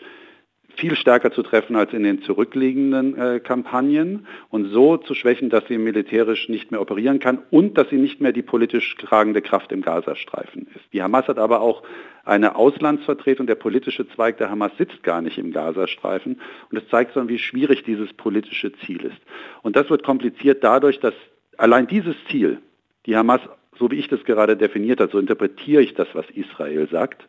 viel 0.77 0.95
stärker 0.95 1.31
zu 1.31 1.43
treffen 1.43 1.75
als 1.75 1.93
in 1.93 2.03
den 2.03 2.21
zurückliegenden 2.21 3.17
äh, 3.17 3.39
Kampagnen 3.39 4.27
und 4.49 4.71
so 4.71 4.97
zu 4.97 5.13
schwächen, 5.13 5.49
dass 5.49 5.65
sie 5.67 5.77
militärisch 5.77 6.49
nicht 6.49 6.71
mehr 6.71 6.81
operieren 6.81 7.19
kann 7.19 7.39
und 7.51 7.77
dass 7.77 7.89
sie 7.89 7.97
nicht 7.97 8.21
mehr 8.21 8.31
die 8.31 8.41
politisch 8.41 8.95
tragende 8.97 9.41
Kraft 9.41 9.71
im 9.71 9.81
Gazastreifen 9.81 10.67
ist. 10.75 10.85
Die 10.93 11.01
Hamas 11.01 11.27
hat 11.27 11.39
aber 11.39 11.61
auch 11.61 11.83
eine 12.23 12.55
Auslandsvertretung. 12.55 13.47
Der 13.47 13.55
politische 13.55 14.07
Zweig 14.09 14.37
der 14.37 14.49
Hamas 14.49 14.71
sitzt 14.77 15.03
gar 15.03 15.21
nicht 15.21 15.37
im 15.37 15.51
Gazastreifen 15.51 16.41
und 16.71 16.77
es 16.77 16.87
zeigt 16.89 17.15
dann, 17.15 17.29
wie 17.29 17.39
schwierig 17.39 17.83
dieses 17.83 18.11
politische 18.13 18.71
Ziel 18.85 19.05
ist. 19.05 19.21
Und 19.61 19.75
das 19.75 19.89
wird 19.89 20.03
kompliziert 20.03 20.63
dadurch, 20.63 20.99
dass 20.99 21.13
allein 21.57 21.87
dieses 21.87 22.15
Ziel, 22.29 22.59
die 23.05 23.15
Hamas, 23.15 23.41
so 23.77 23.91
wie 23.91 23.95
ich 23.95 24.07
das 24.07 24.23
gerade 24.25 24.57
definiert 24.57 24.99
habe, 24.99 25.11
so 25.11 25.19
interpretiere 25.19 25.81
ich 25.81 25.93
das, 25.93 26.07
was 26.13 26.25
Israel 26.31 26.87
sagt, 26.89 27.27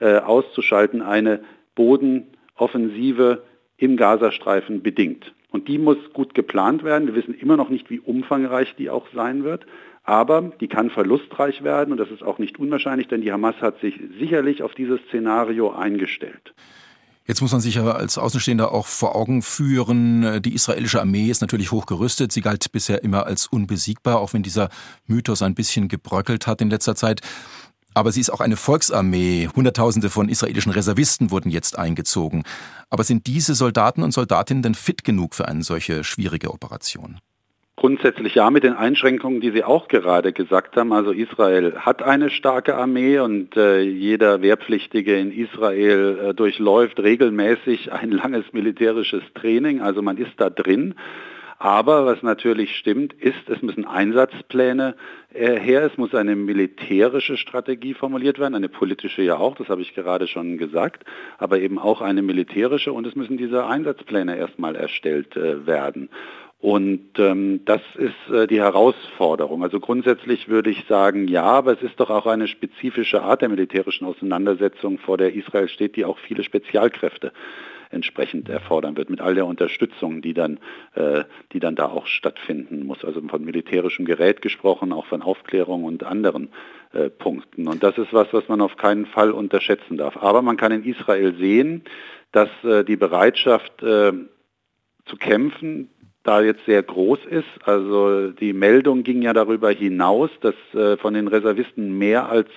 äh, 0.00 0.18
auszuschalten, 0.18 1.02
eine 1.02 1.44
Boden 1.74 2.26
Offensive 2.62 3.42
im 3.76 3.96
Gazastreifen 3.96 4.82
bedingt. 4.82 5.34
Und 5.50 5.66
die 5.66 5.78
muss 5.78 5.98
gut 6.12 6.32
geplant 6.34 6.84
werden. 6.84 7.08
Wir 7.08 7.16
wissen 7.16 7.34
immer 7.34 7.56
noch 7.56 7.68
nicht, 7.68 7.90
wie 7.90 7.98
umfangreich 7.98 8.76
die 8.78 8.88
auch 8.88 9.06
sein 9.12 9.42
wird. 9.42 9.66
Aber 10.04 10.52
die 10.60 10.68
kann 10.68 10.88
verlustreich 10.88 11.64
werden 11.64 11.90
und 11.92 11.98
das 11.98 12.10
ist 12.10 12.22
auch 12.22 12.38
nicht 12.38 12.58
unwahrscheinlich, 12.58 13.08
denn 13.08 13.20
die 13.20 13.32
Hamas 13.32 13.56
hat 13.60 13.80
sich 13.80 14.00
sicherlich 14.18 14.62
auf 14.62 14.74
dieses 14.74 15.00
Szenario 15.08 15.72
eingestellt. 15.72 16.54
Jetzt 17.24 17.40
muss 17.40 17.52
man 17.52 17.60
sich 17.60 17.76
ja 17.76 17.88
als 17.88 18.18
Außenstehender 18.18 18.72
auch 18.72 18.86
vor 18.86 19.14
Augen 19.14 19.42
führen, 19.42 20.42
die 20.42 20.54
israelische 20.54 21.00
Armee 21.00 21.30
ist 21.30 21.40
natürlich 21.40 21.70
hochgerüstet. 21.70 22.32
Sie 22.32 22.40
galt 22.40 22.72
bisher 22.72 23.04
immer 23.04 23.26
als 23.26 23.46
unbesiegbar, 23.46 24.18
auch 24.18 24.34
wenn 24.34 24.42
dieser 24.42 24.70
Mythos 25.06 25.42
ein 25.42 25.54
bisschen 25.54 25.86
gebröckelt 25.86 26.48
hat 26.48 26.60
in 26.60 26.70
letzter 26.70 26.96
Zeit. 26.96 27.20
Aber 27.94 28.12
sie 28.12 28.20
ist 28.20 28.30
auch 28.30 28.40
eine 28.40 28.56
Volksarmee. 28.56 29.48
Hunderttausende 29.54 30.10
von 30.10 30.28
israelischen 30.28 30.72
Reservisten 30.72 31.30
wurden 31.30 31.50
jetzt 31.50 31.78
eingezogen. 31.78 32.42
Aber 32.90 33.04
sind 33.04 33.26
diese 33.26 33.54
Soldaten 33.54 34.02
und 34.02 34.12
Soldatinnen 34.12 34.62
denn 34.62 34.74
fit 34.74 35.04
genug 35.04 35.34
für 35.34 35.48
eine 35.48 35.62
solche 35.62 36.04
schwierige 36.04 36.52
Operation? 36.52 37.18
Grundsätzlich 37.76 38.36
ja, 38.36 38.50
mit 38.50 38.64
den 38.64 38.74
Einschränkungen, 38.74 39.40
die 39.40 39.50
Sie 39.50 39.64
auch 39.64 39.88
gerade 39.88 40.32
gesagt 40.32 40.76
haben. 40.76 40.92
Also 40.92 41.10
Israel 41.10 41.74
hat 41.78 42.02
eine 42.02 42.30
starke 42.30 42.76
Armee 42.76 43.18
und 43.18 43.56
äh, 43.56 43.80
jeder 43.80 44.40
Wehrpflichtige 44.40 45.18
in 45.18 45.32
Israel 45.32 46.18
äh, 46.18 46.34
durchläuft 46.34 47.00
regelmäßig 47.00 47.90
ein 47.92 48.12
langes 48.12 48.44
militärisches 48.52 49.22
Training. 49.34 49.80
Also 49.80 50.00
man 50.02 50.16
ist 50.16 50.32
da 50.36 50.48
drin. 50.48 50.94
Aber 51.62 52.06
was 52.06 52.24
natürlich 52.24 52.74
stimmt, 52.74 53.12
ist, 53.12 53.48
es 53.48 53.62
müssen 53.62 53.84
Einsatzpläne 53.84 54.96
äh, 55.32 55.60
her, 55.60 55.84
es 55.84 55.96
muss 55.96 56.12
eine 56.12 56.34
militärische 56.34 57.36
Strategie 57.36 57.94
formuliert 57.94 58.40
werden, 58.40 58.56
eine 58.56 58.68
politische 58.68 59.22
ja 59.22 59.36
auch, 59.36 59.54
das 59.54 59.68
habe 59.68 59.80
ich 59.80 59.94
gerade 59.94 60.26
schon 60.26 60.58
gesagt, 60.58 61.04
aber 61.38 61.60
eben 61.60 61.78
auch 61.78 62.00
eine 62.00 62.20
militärische 62.20 62.92
und 62.92 63.06
es 63.06 63.14
müssen 63.14 63.36
diese 63.36 63.64
Einsatzpläne 63.64 64.36
erstmal 64.36 64.74
erstellt 64.74 65.36
äh, 65.36 65.64
werden. 65.64 66.08
Und 66.58 67.16
ähm, 67.18 67.60
das 67.64 67.82
ist 67.94 68.34
äh, 68.34 68.48
die 68.48 68.60
Herausforderung. 68.60 69.62
Also 69.62 69.78
grundsätzlich 69.78 70.48
würde 70.48 70.70
ich 70.70 70.84
sagen, 70.88 71.28
ja, 71.28 71.44
aber 71.44 71.74
es 71.74 71.82
ist 71.82 72.00
doch 72.00 72.10
auch 72.10 72.26
eine 72.26 72.48
spezifische 72.48 73.22
Art 73.22 73.40
der 73.40 73.48
militärischen 73.48 74.04
Auseinandersetzung, 74.04 74.98
vor 74.98 75.16
der 75.16 75.32
Israel 75.32 75.68
steht, 75.68 75.94
die 75.94 76.06
auch 76.06 76.18
viele 76.18 76.42
Spezialkräfte 76.42 77.32
entsprechend 77.92 78.48
erfordern 78.48 78.96
wird, 78.96 79.10
mit 79.10 79.20
all 79.20 79.34
der 79.34 79.46
Unterstützung, 79.46 80.22
die 80.22 80.34
dann, 80.34 80.58
äh, 80.94 81.24
die 81.52 81.60
dann 81.60 81.76
da 81.76 81.86
auch 81.86 82.06
stattfinden 82.06 82.86
muss. 82.86 83.04
Also 83.04 83.20
von 83.20 83.44
militärischem 83.44 84.04
Gerät 84.04 84.42
gesprochen, 84.42 84.92
auch 84.92 85.06
von 85.06 85.22
Aufklärung 85.22 85.84
und 85.84 86.04
anderen 86.04 86.48
äh, 86.92 87.10
Punkten. 87.10 87.68
Und 87.68 87.82
das 87.82 87.98
ist 87.98 88.12
was, 88.12 88.32
was 88.32 88.48
man 88.48 88.60
auf 88.60 88.76
keinen 88.76 89.06
Fall 89.06 89.30
unterschätzen 89.30 89.96
darf. 89.96 90.16
Aber 90.16 90.42
man 90.42 90.56
kann 90.56 90.72
in 90.72 90.84
Israel 90.84 91.34
sehen, 91.36 91.84
dass 92.32 92.48
äh, 92.64 92.84
die 92.84 92.96
Bereitschaft 92.96 93.82
äh, 93.82 94.12
zu 95.06 95.16
kämpfen, 95.16 95.88
da 96.22 96.40
jetzt 96.40 96.64
sehr 96.66 96.82
groß 96.82 97.20
ist. 97.28 97.48
Also 97.64 98.30
die 98.30 98.52
Meldung 98.52 99.02
ging 99.02 99.22
ja 99.22 99.32
darüber 99.32 99.70
hinaus, 99.70 100.30
dass 100.40 100.54
äh, 100.74 100.96
von 100.96 101.14
den 101.14 101.28
Reservisten 101.28 101.98
mehr 101.98 102.28
als 102.28 102.48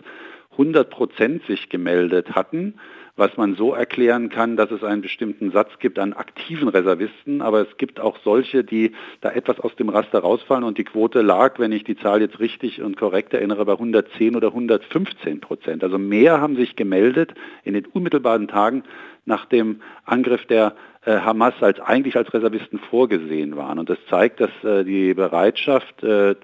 100 0.52 0.89
Prozent 0.89 1.45
sich 1.48 1.69
gemeldet 1.69 2.36
hatten 2.36 2.76
was 3.17 3.38
man 3.38 3.56
so 3.56 3.73
erklären 3.73 4.30
kann, 4.30 4.58
dass 4.58 4.71
es 4.71 4.84
einen 4.84 5.01
bestimmten 5.01 5.51
Satz 5.51 5.69
gibt 5.80 5.99
an 5.99 6.13
aktiven 6.13 6.67
Reservisten, 6.67 7.41
aber 7.41 7.62
es 7.62 7.78
gibt 7.78 7.99
auch 7.99 8.17
solche, 8.23 8.63
die 8.63 8.91
da 9.21 9.32
etwas 9.32 9.60
aus 9.60 9.75
dem 9.75 9.89
Raster 9.89 10.19
rausfallen 10.19 10.65
und 10.65 10.78
die 10.78 10.84
Quote 10.84 11.21
lag, 11.21 11.58
wenn 11.58 11.71
ich 11.71 11.86
die 11.86 11.95
Zahl 11.95 12.21
jetzt 12.21 12.39
richtig 12.39 12.82
und 12.82 12.97
korrekt 12.97 13.34
erinnere, 13.34 13.65
bei 13.65 13.73
110 13.73 14.36
oder 14.36 14.47
115 14.49 15.39
Prozent. 15.39 15.84
Also 15.84 15.97
mehr 15.97 16.41
haben 16.41 16.58
sich 16.58 16.75
gemeldet 16.75 17.34
in 17.63 17.73
den 17.73 17.86
unmittelbaren 17.86 18.49
Tagen 18.49 18.84
nach 19.23 19.45
dem 19.45 19.82
Angriff 20.04 20.45
der 20.45 20.75
äh, 21.06 21.19
Hamas 21.19 21.54
als 21.62 21.80
eigentlich 21.80 22.17
als 22.17 22.34
Reservisten 22.34 22.80
vorgesehen 22.80 23.56
waren. 23.56 23.80
Und 23.80 23.89
das 23.89 23.97
zeigt, 24.10 24.39
dass 24.41 24.51
äh, 24.63 24.84
die 24.84 25.13
Bereitschaft 25.13 26.04
äh, 26.04 26.36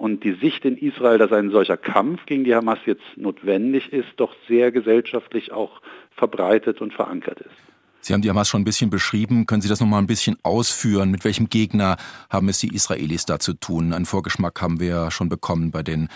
und 0.00 0.24
die 0.24 0.32
Sicht 0.32 0.64
in 0.64 0.78
Israel, 0.78 1.18
dass 1.18 1.30
ein 1.30 1.50
solcher 1.50 1.76
Kampf 1.76 2.24
gegen 2.24 2.44
die 2.44 2.54
Hamas 2.54 2.78
jetzt 2.86 3.04
notwendig 3.16 3.92
ist, 3.92 4.08
doch 4.16 4.34
sehr 4.48 4.72
gesellschaftlich 4.72 5.52
auch 5.52 5.82
verbreitet 6.10 6.80
und 6.80 6.92
verankert 6.92 7.40
ist. 7.40 7.50
Sie 8.02 8.14
haben 8.14 8.22
die 8.22 8.30
Hamas 8.30 8.48
schon 8.48 8.62
ein 8.62 8.64
bisschen 8.64 8.88
beschrieben. 8.88 9.46
Können 9.46 9.60
Sie 9.60 9.68
das 9.68 9.80
noch 9.80 9.86
mal 9.86 9.98
ein 9.98 10.06
bisschen 10.06 10.38
ausführen? 10.42 11.10
Mit 11.10 11.24
welchem 11.24 11.50
Gegner 11.50 11.96
haben 12.30 12.48
es 12.48 12.58
die 12.58 12.74
Israelis 12.74 13.26
da 13.26 13.38
zu 13.38 13.52
tun? 13.52 13.92
Einen 13.92 14.06
Vorgeschmack 14.06 14.60
haben 14.62 14.80
wir 14.80 15.10
schon 15.10 15.28
bekommen 15.28 15.70
bei 15.70 15.82
den 15.82 16.08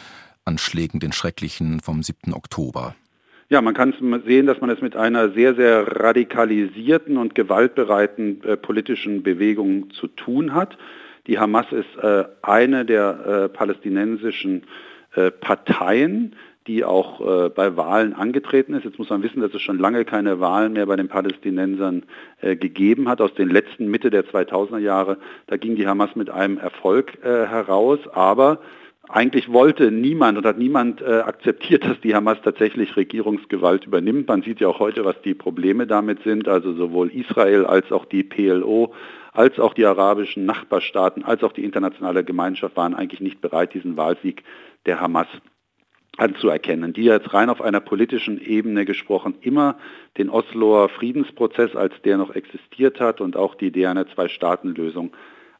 Anschlägen, 0.46 0.98
den 1.00 1.12
schrecklichen 1.12 1.80
vom 1.80 2.02
7. 2.02 2.32
Oktober. 2.32 2.94
Ja, 3.50 3.60
man 3.60 3.74
kann 3.74 3.94
sehen, 4.24 4.46
dass 4.46 4.60
man 4.60 4.70
es 4.70 4.80
mit 4.80 4.96
einer 4.96 5.30
sehr, 5.30 5.54
sehr 5.54 6.00
radikalisierten 6.00 7.18
und 7.18 7.34
gewaltbereiten 7.34 8.42
äh, 8.42 8.56
politischen 8.56 9.22
Bewegung 9.22 9.90
zu 9.90 10.08
tun 10.08 10.54
hat. 10.54 10.78
Die 11.26 11.38
Hamas 11.38 11.66
ist 11.70 12.02
äh, 12.02 12.24
eine 12.40 12.84
der 12.86 13.26
äh, 13.44 13.48
palästinensischen 13.50 14.64
äh, 15.14 15.30
Parteien, 15.30 16.34
die 16.66 16.84
auch 16.84 17.20
äh, 17.20 17.48
bei 17.50 17.76
Wahlen 17.76 18.14
angetreten 18.14 18.74
ist. 18.74 18.84
Jetzt 18.84 18.98
muss 18.98 19.10
man 19.10 19.22
wissen, 19.22 19.40
dass 19.40 19.52
es 19.52 19.62
schon 19.62 19.78
lange 19.78 20.04
keine 20.04 20.40
Wahlen 20.40 20.72
mehr 20.72 20.86
bei 20.86 20.96
den 20.96 21.08
Palästinensern 21.08 22.04
äh, 22.40 22.56
gegeben 22.56 23.08
hat. 23.08 23.20
Aus 23.20 23.34
den 23.34 23.50
letzten 23.50 23.88
Mitte 23.88 24.10
der 24.10 24.24
2000er 24.24 24.78
Jahre, 24.78 25.18
da 25.46 25.56
ging 25.56 25.76
die 25.76 25.86
Hamas 25.86 26.16
mit 26.16 26.30
einem 26.30 26.58
Erfolg 26.58 27.18
heraus, 27.22 27.98
aber 28.12 28.60
eigentlich 29.08 29.52
wollte 29.52 29.90
niemand 29.90 30.38
und 30.38 30.46
hat 30.46 30.58
niemand 30.58 31.02
äh, 31.02 31.20
akzeptiert, 31.20 31.84
dass 31.84 32.00
die 32.00 32.14
Hamas 32.14 32.38
tatsächlich 32.42 32.96
Regierungsgewalt 32.96 33.86
übernimmt. 33.86 34.28
Man 34.28 34.42
sieht 34.42 34.60
ja 34.60 34.68
auch 34.68 34.80
heute, 34.80 35.04
was 35.04 35.20
die 35.22 35.34
Probleme 35.34 35.86
damit 35.86 36.22
sind. 36.22 36.48
Also 36.48 36.72
sowohl 36.72 37.10
Israel 37.10 37.66
als 37.66 37.92
auch 37.92 38.06
die 38.06 38.22
PLO, 38.22 38.94
als 39.32 39.58
auch 39.58 39.74
die 39.74 39.84
arabischen 39.84 40.46
Nachbarstaaten, 40.46 41.22
als 41.24 41.42
auch 41.42 41.52
die 41.52 41.64
internationale 41.64 42.24
Gemeinschaft 42.24 42.76
waren 42.76 42.94
eigentlich 42.94 43.20
nicht 43.20 43.40
bereit, 43.40 43.74
diesen 43.74 43.96
Wahlsieg 43.96 44.42
der 44.86 45.00
Hamas 45.00 45.28
anzuerkennen, 46.16 46.92
die 46.92 47.04
jetzt 47.04 47.34
rein 47.34 47.50
auf 47.50 47.60
einer 47.60 47.80
politischen 47.80 48.40
Ebene 48.40 48.84
gesprochen 48.84 49.34
immer 49.40 49.76
den 50.16 50.30
Osloer 50.30 50.88
Friedensprozess, 50.88 51.74
als 51.74 51.94
der 52.04 52.18
noch 52.18 52.34
existiert 52.34 53.00
hat 53.00 53.20
und 53.20 53.36
auch 53.36 53.54
die 53.54 53.66
Idee 53.66 53.86
einer 53.86 54.06
Zwei-Staaten-Lösung 54.06 55.12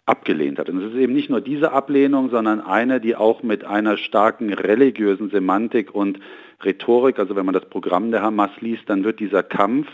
abgelehnt 0.06 0.58
hat. 0.58 0.68
Und 0.68 0.82
es 0.82 0.92
ist 0.92 0.98
eben 0.98 1.14
nicht 1.14 1.30
nur 1.30 1.40
diese 1.40 1.72
Ablehnung, 1.72 2.30
sondern 2.30 2.60
eine, 2.60 3.00
die 3.00 3.16
auch 3.16 3.42
mit 3.42 3.64
einer 3.64 3.96
starken 3.96 4.52
religiösen 4.52 5.30
Semantik 5.30 5.94
und 5.94 6.20
Rhetorik, 6.62 7.18
also 7.18 7.36
wenn 7.36 7.46
man 7.46 7.54
das 7.54 7.68
Programm 7.68 8.10
der 8.10 8.22
Hamas 8.22 8.50
liest, 8.60 8.88
dann 8.88 9.04
wird 9.04 9.20
dieser 9.20 9.42
Kampf 9.42 9.88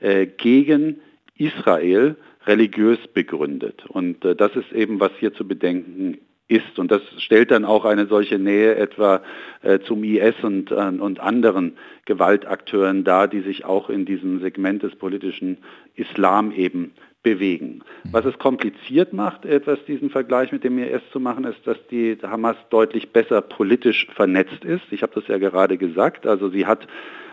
äh, 0.00 0.26
gegen 0.26 1.00
Israel 1.36 2.16
religiös 2.46 2.98
begründet. 3.12 3.84
Und 3.86 4.24
äh, 4.24 4.34
das 4.34 4.56
ist 4.56 4.72
eben, 4.72 4.98
was 4.98 5.12
hier 5.18 5.32
zu 5.34 5.46
bedenken 5.46 6.18
ist. 6.50 6.78
Und 6.78 6.90
das 6.90 7.00
stellt 7.18 7.50
dann 7.50 7.64
auch 7.64 7.84
eine 7.84 8.06
solche 8.06 8.38
Nähe 8.38 8.74
etwa 8.74 9.22
äh, 9.62 9.78
zum 9.80 10.02
IS 10.04 10.34
und, 10.42 10.70
äh, 10.70 10.74
und 10.74 11.20
anderen 11.20 11.76
Gewaltakteuren 12.04 13.04
dar, 13.04 13.28
die 13.28 13.40
sich 13.40 13.64
auch 13.64 13.88
in 13.88 14.04
diesem 14.04 14.40
Segment 14.40 14.82
des 14.82 14.96
politischen 14.96 15.58
Islam 15.94 16.52
eben 16.52 16.92
bewegen. 17.22 17.82
Was 18.04 18.24
es 18.24 18.38
kompliziert 18.38 19.12
macht, 19.12 19.44
etwas 19.44 19.78
diesen 19.86 20.10
Vergleich 20.10 20.52
mit 20.52 20.64
dem 20.64 20.78
IS 20.78 21.02
zu 21.12 21.20
machen, 21.20 21.44
ist, 21.44 21.66
dass 21.66 21.76
die 21.90 22.16
Hamas 22.22 22.56
deutlich 22.70 23.12
besser 23.12 23.42
politisch 23.42 24.06
vernetzt 24.14 24.64
ist. 24.64 24.84
Ich 24.90 25.02
habe 25.02 25.12
das 25.14 25.26
ja 25.28 25.38
gerade 25.38 25.76
gesagt. 25.76 26.26
Also 26.26 26.48
sie 26.48 26.66
hat 26.66 26.86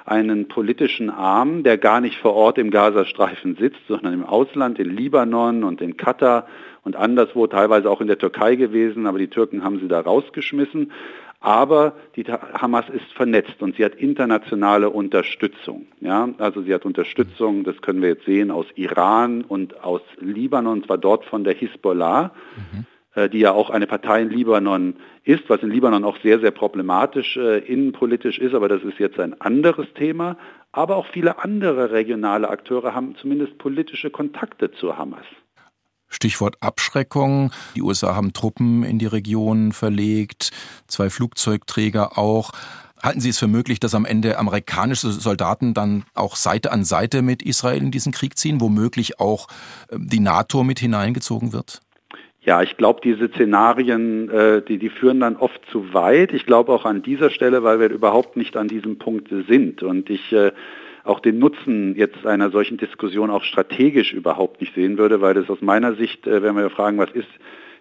einen 0.06 0.48
politischen 0.48 1.10
Arm, 1.10 1.64
der 1.64 1.78
gar 1.78 2.02
nicht 2.02 2.18
vor 2.18 2.34
Ort 2.34 2.58
im 2.58 2.72
Gazastreifen 2.72 3.56
sitzt, 3.56 3.82
sondern 3.88 4.14
im 4.14 4.24
Ausland, 4.24 4.80
in 4.80 4.96
Libanon 4.96 5.64
und 5.64 5.82
in 5.82 5.98
Katar 5.98 6.48
und 6.84 6.96
anderswo, 6.96 7.48
teilweise 7.48 7.90
auch 7.90 8.00
in 8.00 8.08
der 8.08 8.18
Türkei 8.18 8.56
gewesen, 8.56 9.08
aber 9.08 9.20
die 9.20 9.28
Türken 9.28 9.64
haben 9.64 9.80
sie 9.80 9.90
da 9.90 10.00
rausgeschmissen. 10.00 10.92
Aber 11.40 11.94
die 12.16 12.24
Hamas 12.24 12.90
ist 12.90 13.12
vernetzt 13.14 13.62
und 13.62 13.76
sie 13.76 13.86
hat 13.86 13.96
internationale 13.96 14.90
Unterstützung. 14.90 15.88
Ja? 16.02 16.30
Also 16.40 16.64
sie 16.64 16.74
hat 16.74 16.86
Unterstützung, 16.86 17.64
das 17.64 17.80
können 17.82 18.02
wir 18.02 18.10
jetzt 18.10 18.26
sehen, 18.26 18.50
aus 18.50 18.66
Iran 18.76 19.44
und 19.44 19.84
aus 19.84 20.02
Libanon, 20.20 20.80
und 20.80 20.86
zwar 20.88 20.98
dort 20.98 21.26
von 21.26 21.44
der 21.44 21.54
Hisbollah. 21.54 22.32
Mhm 22.56 22.86
äh, 23.18 23.30
die 23.30 23.40
ja 23.40 23.52
auch 23.52 23.72
eine 23.72 23.88
Partei 23.88 24.22
in 24.22 24.30
Libanon 24.30 24.96
ist, 25.24 25.50
was 25.50 25.64
in 25.64 25.72
Libanon 25.72 26.04
auch 26.04 26.18
sehr, 26.22 26.40
sehr 26.40 26.52
problematisch 26.52 27.36
äh, 27.36 27.58
innenpolitisch 27.60 28.38
ist, 28.38 28.54
aber 28.54 28.70
das 28.70 28.84
ist 28.84 29.00
jetzt 29.00 29.20
ein 29.20 29.42
anderes 29.42 29.92
Thema. 29.96 30.38
Aber 30.72 30.98
auch 30.98 31.08
viele 31.08 31.44
andere 31.44 31.92
regionale 31.92 32.48
Akteure 32.48 32.94
haben 32.94 33.16
zumindest 33.16 33.58
politische 33.58 34.12
Kontakte 34.12 34.72
zur 34.72 35.00
Hamas. 35.00 35.26
Stichwort 36.10 36.58
Abschreckung. 36.62 37.52
Die 37.76 37.82
USA 37.82 38.16
haben 38.16 38.34
Truppen 38.34 38.84
in 38.84 39.00
die 39.00 39.06
Region 39.06 39.72
verlegt, 39.72 40.52
zwei 40.88 41.10
Flugzeugträger 41.10 42.18
auch. 42.18 42.52
Halten 43.02 43.22
Sie 43.22 43.30
es 43.30 43.38
für 43.38 43.48
möglich, 43.48 43.80
dass 43.80 43.94
am 43.94 44.06
Ende 44.06 44.40
amerikanische 44.40 45.12
Soldaten 45.12 45.74
dann 45.74 46.04
auch 46.16 46.36
Seite 46.36 46.72
an 46.72 46.84
Seite 46.84 47.22
mit 47.22 47.44
Israel 47.44 47.78
in 47.78 47.92
diesen 47.92 48.12
Krieg 48.12 48.38
ziehen, 48.38 48.60
womöglich 48.60 49.20
auch 49.20 49.48
äh, 49.90 49.98
die 50.00 50.20
NATO 50.20 50.64
mit 50.64 50.80
hineingezogen 50.80 51.54
wird? 51.54 51.82
Ja, 52.42 52.64
ich 52.64 52.78
glaube, 52.78 53.02
diese 53.04 53.28
Szenarien, 53.28 54.30
äh, 54.30 54.62
die, 54.62 54.78
die 54.78 54.90
führen 54.90 55.20
dann 55.20 55.36
oft 55.36 55.60
zu 55.70 55.94
weit. 55.94 56.32
Ich 56.32 56.46
glaube 56.46 56.72
auch 56.72 56.86
an 56.86 57.04
dieser 57.04 57.30
Stelle, 57.30 57.62
weil 57.62 57.80
wir 57.80 57.90
überhaupt 57.90 58.38
nicht 58.38 58.56
an 58.56 58.70
diesem 58.70 58.98
Punkt 58.98 59.28
sind. 59.48 59.84
Und 59.84 60.10
ich 60.10 60.32
äh, 60.32 60.54
auch 61.08 61.20
den 61.20 61.40
Nutzen 61.40 61.96
jetzt 61.96 62.26
einer 62.26 62.50
solchen 62.52 62.78
Diskussion 62.78 63.30
auch 63.30 63.44
strategisch 63.44 64.14
überhaupt 64.14 64.62
nicht 64.62 64.76
sehen 64.76 64.98
würde, 64.98 65.22
weil 65.22 65.34
das 65.34 65.50
aus 65.50 65.62
meiner 65.62 65.96
Sicht, 65.96 66.28
äh, 66.28 66.42
wenn 66.44 66.56
wir 66.56 66.70
fragen, 66.70 66.98
was 66.98 67.12
ist 67.12 67.30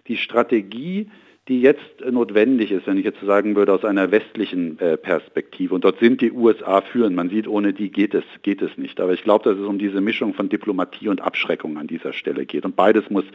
die 0.07 0.17
Strategie, 0.17 1.09
die 1.47 1.61
jetzt 1.61 2.01
notwendig 2.09 2.71
ist, 2.71 2.87
wenn 2.87 2.97
ich 2.97 3.05
jetzt 3.05 3.21
sagen 3.21 3.55
würde, 3.55 3.73
aus 3.73 3.85
einer 3.85 4.11
westlichen 4.11 4.79
äh, 4.79 4.97
Perspektive. 4.97 5.73
Und 5.73 5.85
dort 5.85 5.99
sind 5.99 6.19
die 6.19 6.31
USA 6.31 6.81
führend. 6.81 7.15
Man 7.15 7.29
sieht, 7.29 7.47
ohne 7.47 7.73
die 7.73 7.89
geht 7.89 8.13
es, 8.13 8.25
geht 8.41 8.61
es 8.61 8.77
nicht. 8.77 8.99
Aber 8.99 9.13
ich 9.13 9.23
glaube, 9.23 9.49
dass 9.49 9.57
es 9.57 9.65
um 9.65 9.79
diese 9.79 10.01
Mischung 10.01 10.33
von 10.33 10.49
Diplomatie 10.49 11.07
und 11.07 11.21
Abschreckung 11.21 11.77
an 11.77 11.87
dieser 11.87 12.11
Stelle 12.11 12.45
geht. 12.45 12.65
Und 12.65 12.75
beides 12.75 13.09
muss 13.09 13.23
äh, 13.23 13.31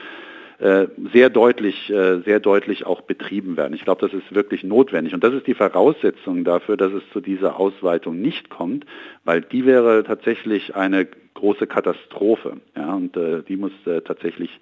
sehr 1.13 1.29
deutlich, 1.29 1.91
äh, 1.91 2.21
sehr 2.21 2.39
deutlich 2.39 2.87
auch 2.87 3.01
betrieben 3.01 3.57
werden. 3.57 3.75
Ich 3.75 3.83
glaube, 3.83 4.07
das 4.07 4.17
ist 4.17 4.33
wirklich 4.33 4.63
notwendig. 4.63 5.13
Und 5.13 5.25
das 5.25 5.35
ist 5.35 5.47
die 5.49 5.55
Voraussetzung 5.55 6.45
dafür, 6.45 6.77
dass 6.77 6.93
es 6.93 7.03
zu 7.13 7.21
dieser 7.21 7.59
Ausweitung 7.59 8.21
nicht 8.21 8.49
kommt, 8.49 8.87
weil 9.25 9.41
die 9.41 9.67
wäre 9.67 10.05
tatsächlich 10.05 10.77
eine 10.77 11.09
große 11.35 11.67
Katastrophe. 11.67 12.59
Ja, 12.77 12.95
und 12.95 13.17
äh, 13.17 13.43
die 13.43 13.57
muss 13.57 13.73
äh, 13.87 14.03
tatsächlich 14.03 14.61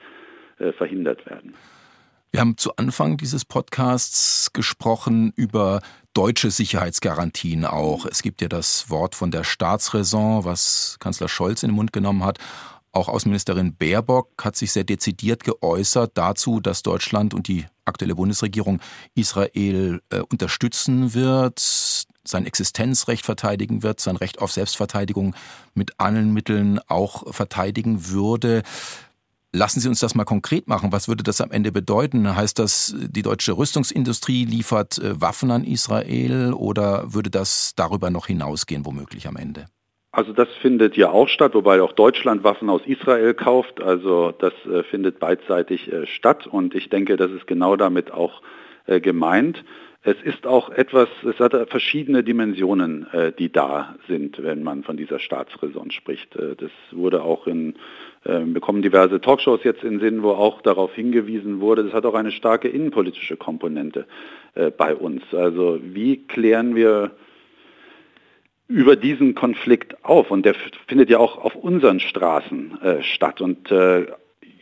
äh, 0.58 0.72
verhindert 0.72 1.26
werden. 1.26 1.54
Wir 2.32 2.40
haben 2.40 2.56
zu 2.56 2.76
Anfang 2.76 3.16
dieses 3.16 3.44
Podcasts 3.44 4.52
gesprochen 4.52 5.32
über 5.36 5.80
deutsche 6.14 6.50
Sicherheitsgarantien 6.50 7.64
auch. 7.64 8.06
Es 8.06 8.22
gibt 8.22 8.40
ja 8.40 8.48
das 8.48 8.88
Wort 8.88 9.14
von 9.14 9.30
der 9.30 9.44
Staatsräson, 9.44 10.44
was 10.44 10.96
Kanzler 11.00 11.28
Scholz 11.28 11.62
in 11.62 11.70
den 11.70 11.76
Mund 11.76 11.92
genommen 11.92 12.24
hat. 12.24 12.38
Auch 12.92 13.08
Außenministerin 13.08 13.76
Baerbock 13.76 14.30
hat 14.42 14.56
sich 14.56 14.72
sehr 14.72 14.84
dezidiert 14.84 15.44
geäußert 15.44 16.12
dazu, 16.14 16.60
dass 16.60 16.82
Deutschland 16.82 17.34
und 17.34 17.46
die 17.46 17.66
aktuelle 17.84 18.16
Bundesregierung 18.16 18.80
Israel 19.14 20.00
äh, 20.10 20.20
unterstützen 20.20 21.14
wird, 21.14 21.60
sein 22.24 22.46
Existenzrecht 22.46 23.24
verteidigen 23.24 23.82
wird, 23.82 24.00
sein 24.00 24.16
Recht 24.16 24.40
auf 24.40 24.52
Selbstverteidigung 24.52 25.34
mit 25.74 26.00
allen 26.00 26.32
Mitteln 26.32 26.80
auch 26.88 27.32
verteidigen 27.32 28.08
würde. 28.08 28.62
Lassen 29.52 29.80
Sie 29.80 29.88
uns 29.88 30.00
das 30.00 30.14
mal 30.14 30.24
konkret 30.24 30.68
machen. 30.68 30.92
Was 30.92 31.08
würde 31.08 31.24
das 31.24 31.40
am 31.40 31.50
Ende 31.50 31.72
bedeuten? 31.72 32.36
Heißt 32.36 32.58
das, 32.58 32.94
die 32.96 33.22
deutsche 33.22 33.56
Rüstungsindustrie 33.56 34.44
liefert 34.44 34.98
äh, 34.98 35.20
Waffen 35.20 35.52
an 35.52 35.64
Israel 35.64 36.52
oder 36.52 37.12
würde 37.12 37.30
das 37.30 37.72
darüber 37.76 38.10
noch 38.10 38.26
hinausgehen, 38.26 38.84
womöglich 38.84 39.28
am 39.28 39.36
Ende? 39.36 39.66
Also 40.12 40.32
das 40.32 40.48
findet 40.60 40.96
ja 40.96 41.10
auch 41.10 41.28
statt, 41.28 41.54
wobei 41.54 41.80
auch 41.82 41.92
Deutschland 41.92 42.42
Waffen 42.42 42.68
aus 42.68 42.82
Israel 42.84 43.34
kauft. 43.34 43.80
Also 43.80 44.32
das 44.36 44.52
äh, 44.66 44.82
findet 44.82 45.20
beidseitig 45.20 45.92
äh, 45.92 46.06
statt 46.06 46.46
und 46.46 46.74
ich 46.74 46.88
denke, 46.88 47.16
das 47.16 47.30
ist 47.30 47.46
genau 47.46 47.76
damit 47.76 48.10
auch 48.10 48.42
äh, 48.86 49.00
gemeint. 49.00 49.64
Es 50.02 50.16
ist 50.22 50.46
auch 50.46 50.70
etwas, 50.70 51.08
es 51.28 51.38
hat 51.40 51.54
verschiedene 51.68 52.24
Dimensionen, 52.24 53.06
äh, 53.12 53.32
die 53.32 53.52
da 53.52 53.96
sind, 54.08 54.42
wenn 54.42 54.62
man 54.62 54.82
von 54.82 54.96
dieser 54.96 55.18
Staatsräson 55.18 55.90
spricht. 55.90 56.34
Äh, 56.36 56.56
das 56.56 56.70
wurde 56.90 57.22
auch 57.22 57.46
in, 57.46 57.74
äh, 58.24 58.40
bekommen 58.40 58.80
diverse 58.80 59.20
Talkshows 59.20 59.62
jetzt 59.62 59.84
in 59.84 60.00
Sinn, 60.00 60.22
wo 60.22 60.30
auch 60.30 60.62
darauf 60.62 60.94
hingewiesen 60.94 61.60
wurde, 61.60 61.84
das 61.84 61.92
hat 61.92 62.06
auch 62.06 62.14
eine 62.14 62.32
starke 62.32 62.68
innenpolitische 62.68 63.36
Komponente 63.36 64.06
bei 64.76 64.96
uns. 64.96 65.22
Also 65.32 65.78
wie 65.80 66.26
klären 66.26 66.74
wir 66.74 67.12
über 68.70 68.94
diesen 68.94 69.34
Konflikt 69.34 70.04
auf. 70.04 70.30
Und 70.30 70.46
der 70.46 70.54
findet 70.86 71.10
ja 71.10 71.18
auch 71.18 71.38
auf 71.38 71.56
unseren 71.56 72.00
Straßen 72.00 72.80
äh, 72.80 73.02
statt. 73.02 73.40
Und 73.40 73.70
äh, 73.70 74.06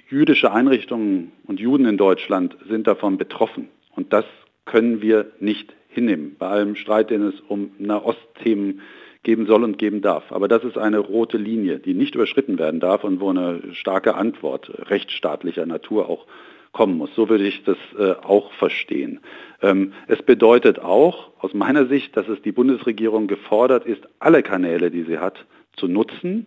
jüdische 0.09 0.51
Einrichtungen 0.51 1.33
und 1.47 1.61
Juden 1.61 1.85
in 1.85 1.99
Deutschland 1.99 2.57
sind 2.69 2.87
davon 2.87 3.19
betroffen. 3.19 3.69
Und 3.95 4.13
das 4.13 4.25
können 4.65 5.03
wir 5.03 5.31
nicht 5.41 5.75
hinnehmen, 5.89 6.37
bei 6.39 6.49
allem 6.49 6.75
Streit, 6.75 7.11
den 7.11 7.23
es 7.23 7.41
um 7.41 7.73
Nahostthemen 7.79 8.81
geben 9.25 9.47
soll 9.47 9.63
und 9.65 9.79
geben 9.79 10.01
darf. 10.01 10.33
Aber 10.33 10.49
das 10.49 10.65
ist 10.65 10.79
eine 10.79 10.99
rote 10.99 11.37
Linie, 11.37 11.79
die 11.79 11.93
nicht 11.93 12.15
überschritten 12.15 12.59
werden 12.59 12.81
darf 12.81 13.05
und 13.05 13.21
wo 13.21 13.29
eine 13.29 13.61
starke 13.73 14.15
Antwort 14.15 14.71
rechtsstaatlicher 14.89 15.67
Natur 15.67 16.09
auch 16.09 16.27
kommen 16.73 16.97
muss. 16.97 17.15
So 17.15 17.29
würde 17.29 17.47
ich 17.47 17.63
das 17.65 17.79
äh, 17.99 18.13
auch 18.23 18.53
verstehen. 18.53 19.21
Ähm, 19.63 19.93
es 20.07 20.23
bedeutet 20.23 20.79
auch 20.79 21.31
aus 21.41 21.55
meiner 21.55 21.87
Sicht, 21.87 22.17
dass 22.17 22.29
es 22.29 22.41
die 22.43 22.53
Bundesregierung 22.53 23.27
gefordert 23.27 23.87
ist, 23.87 24.03
alle 24.19 24.43
Kanäle, 24.43 24.91
die 24.91 25.03
sie 25.03 25.19
hat, 25.19 25.45
zu 25.77 25.89
nutzen, 25.89 26.47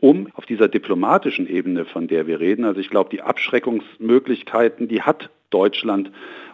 um 0.00 0.28
auf 0.34 0.46
dieser 0.46 0.68
diplomatischen 0.68 1.48
Ebene, 1.48 1.84
von 1.84 2.08
der 2.08 2.26
wir 2.26 2.40
reden, 2.40 2.64
also 2.64 2.80
ich 2.80 2.90
glaube, 2.90 3.10
die 3.10 3.22
Abschreckungsmöglichkeiten, 3.22 4.88
die 4.88 5.02
hat 5.02 5.30
Deutschland 5.50 6.10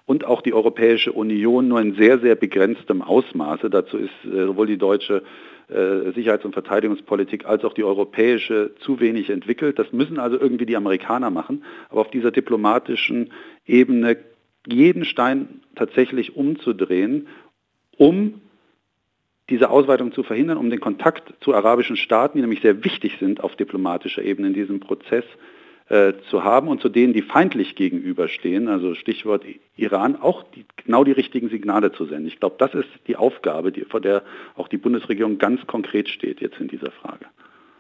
und 0.06 0.24
auch 0.24 0.42
die 0.42 0.52
Europäische 0.52 1.12
Union 1.12 1.68
nur 1.68 1.80
in 1.80 1.94
sehr, 1.94 2.18
sehr 2.18 2.34
begrenztem 2.34 3.02
Ausmaße. 3.02 3.70
Dazu 3.70 3.96
ist 3.96 4.10
äh, 4.24 4.46
sowohl 4.46 4.66
die 4.66 4.78
deutsche 4.78 5.22
Sicherheits- 6.14 6.44
und 6.44 6.52
Verteidigungspolitik 6.52 7.46
als 7.46 7.64
auch 7.64 7.74
die 7.74 7.84
europäische 7.84 8.72
zu 8.80 9.00
wenig 9.00 9.30
entwickelt. 9.30 9.78
Das 9.78 9.92
müssen 9.92 10.18
also 10.18 10.38
irgendwie 10.38 10.66
die 10.66 10.76
Amerikaner 10.76 11.30
machen. 11.30 11.64
Aber 11.88 12.00
auf 12.00 12.10
dieser 12.10 12.30
diplomatischen 12.30 13.32
Ebene 13.66 14.16
jeden 14.66 15.04
Stein 15.04 15.60
tatsächlich 15.74 16.36
umzudrehen, 16.36 17.28
um 17.96 18.40
diese 19.48 19.70
Ausweitung 19.70 20.12
zu 20.12 20.22
verhindern, 20.22 20.58
um 20.58 20.70
den 20.70 20.80
Kontakt 20.80 21.34
zu 21.40 21.54
arabischen 21.54 21.96
Staaten, 21.96 22.38
die 22.38 22.42
nämlich 22.42 22.62
sehr 22.62 22.84
wichtig 22.84 23.16
sind 23.18 23.42
auf 23.42 23.56
diplomatischer 23.56 24.22
Ebene 24.22 24.48
in 24.48 24.54
diesem 24.54 24.80
Prozess, 24.80 25.24
äh, 25.90 26.12
zu 26.30 26.44
haben 26.44 26.68
und 26.68 26.80
zu 26.80 26.88
denen, 26.88 27.12
die 27.12 27.22
feindlich 27.22 27.74
gegenüberstehen, 27.74 28.68
also 28.68 28.94
Stichwort 28.94 29.44
Iran, 29.74 30.14
auch 30.14 30.44
die, 30.54 30.64
genau 30.76 31.02
die 31.02 31.10
richtigen 31.10 31.48
Signale 31.48 31.90
zu 31.90 32.06
senden. 32.06 32.28
Ich 32.28 32.38
glaube, 32.38 32.54
das 32.60 32.74
ist 32.74 32.88
die 33.08 33.16
Aufgabe, 33.16 33.72
die, 33.72 33.80
vor 33.82 34.00
der 34.00 34.22
auch 34.54 34.68
die 34.68 34.76
Bundesregierung 34.76 35.38
ganz 35.38 35.66
konkret 35.66 36.08
steht 36.08 36.40
jetzt 36.40 36.60
in 36.60 36.68
dieser 36.68 36.92
Frage. 36.92 37.26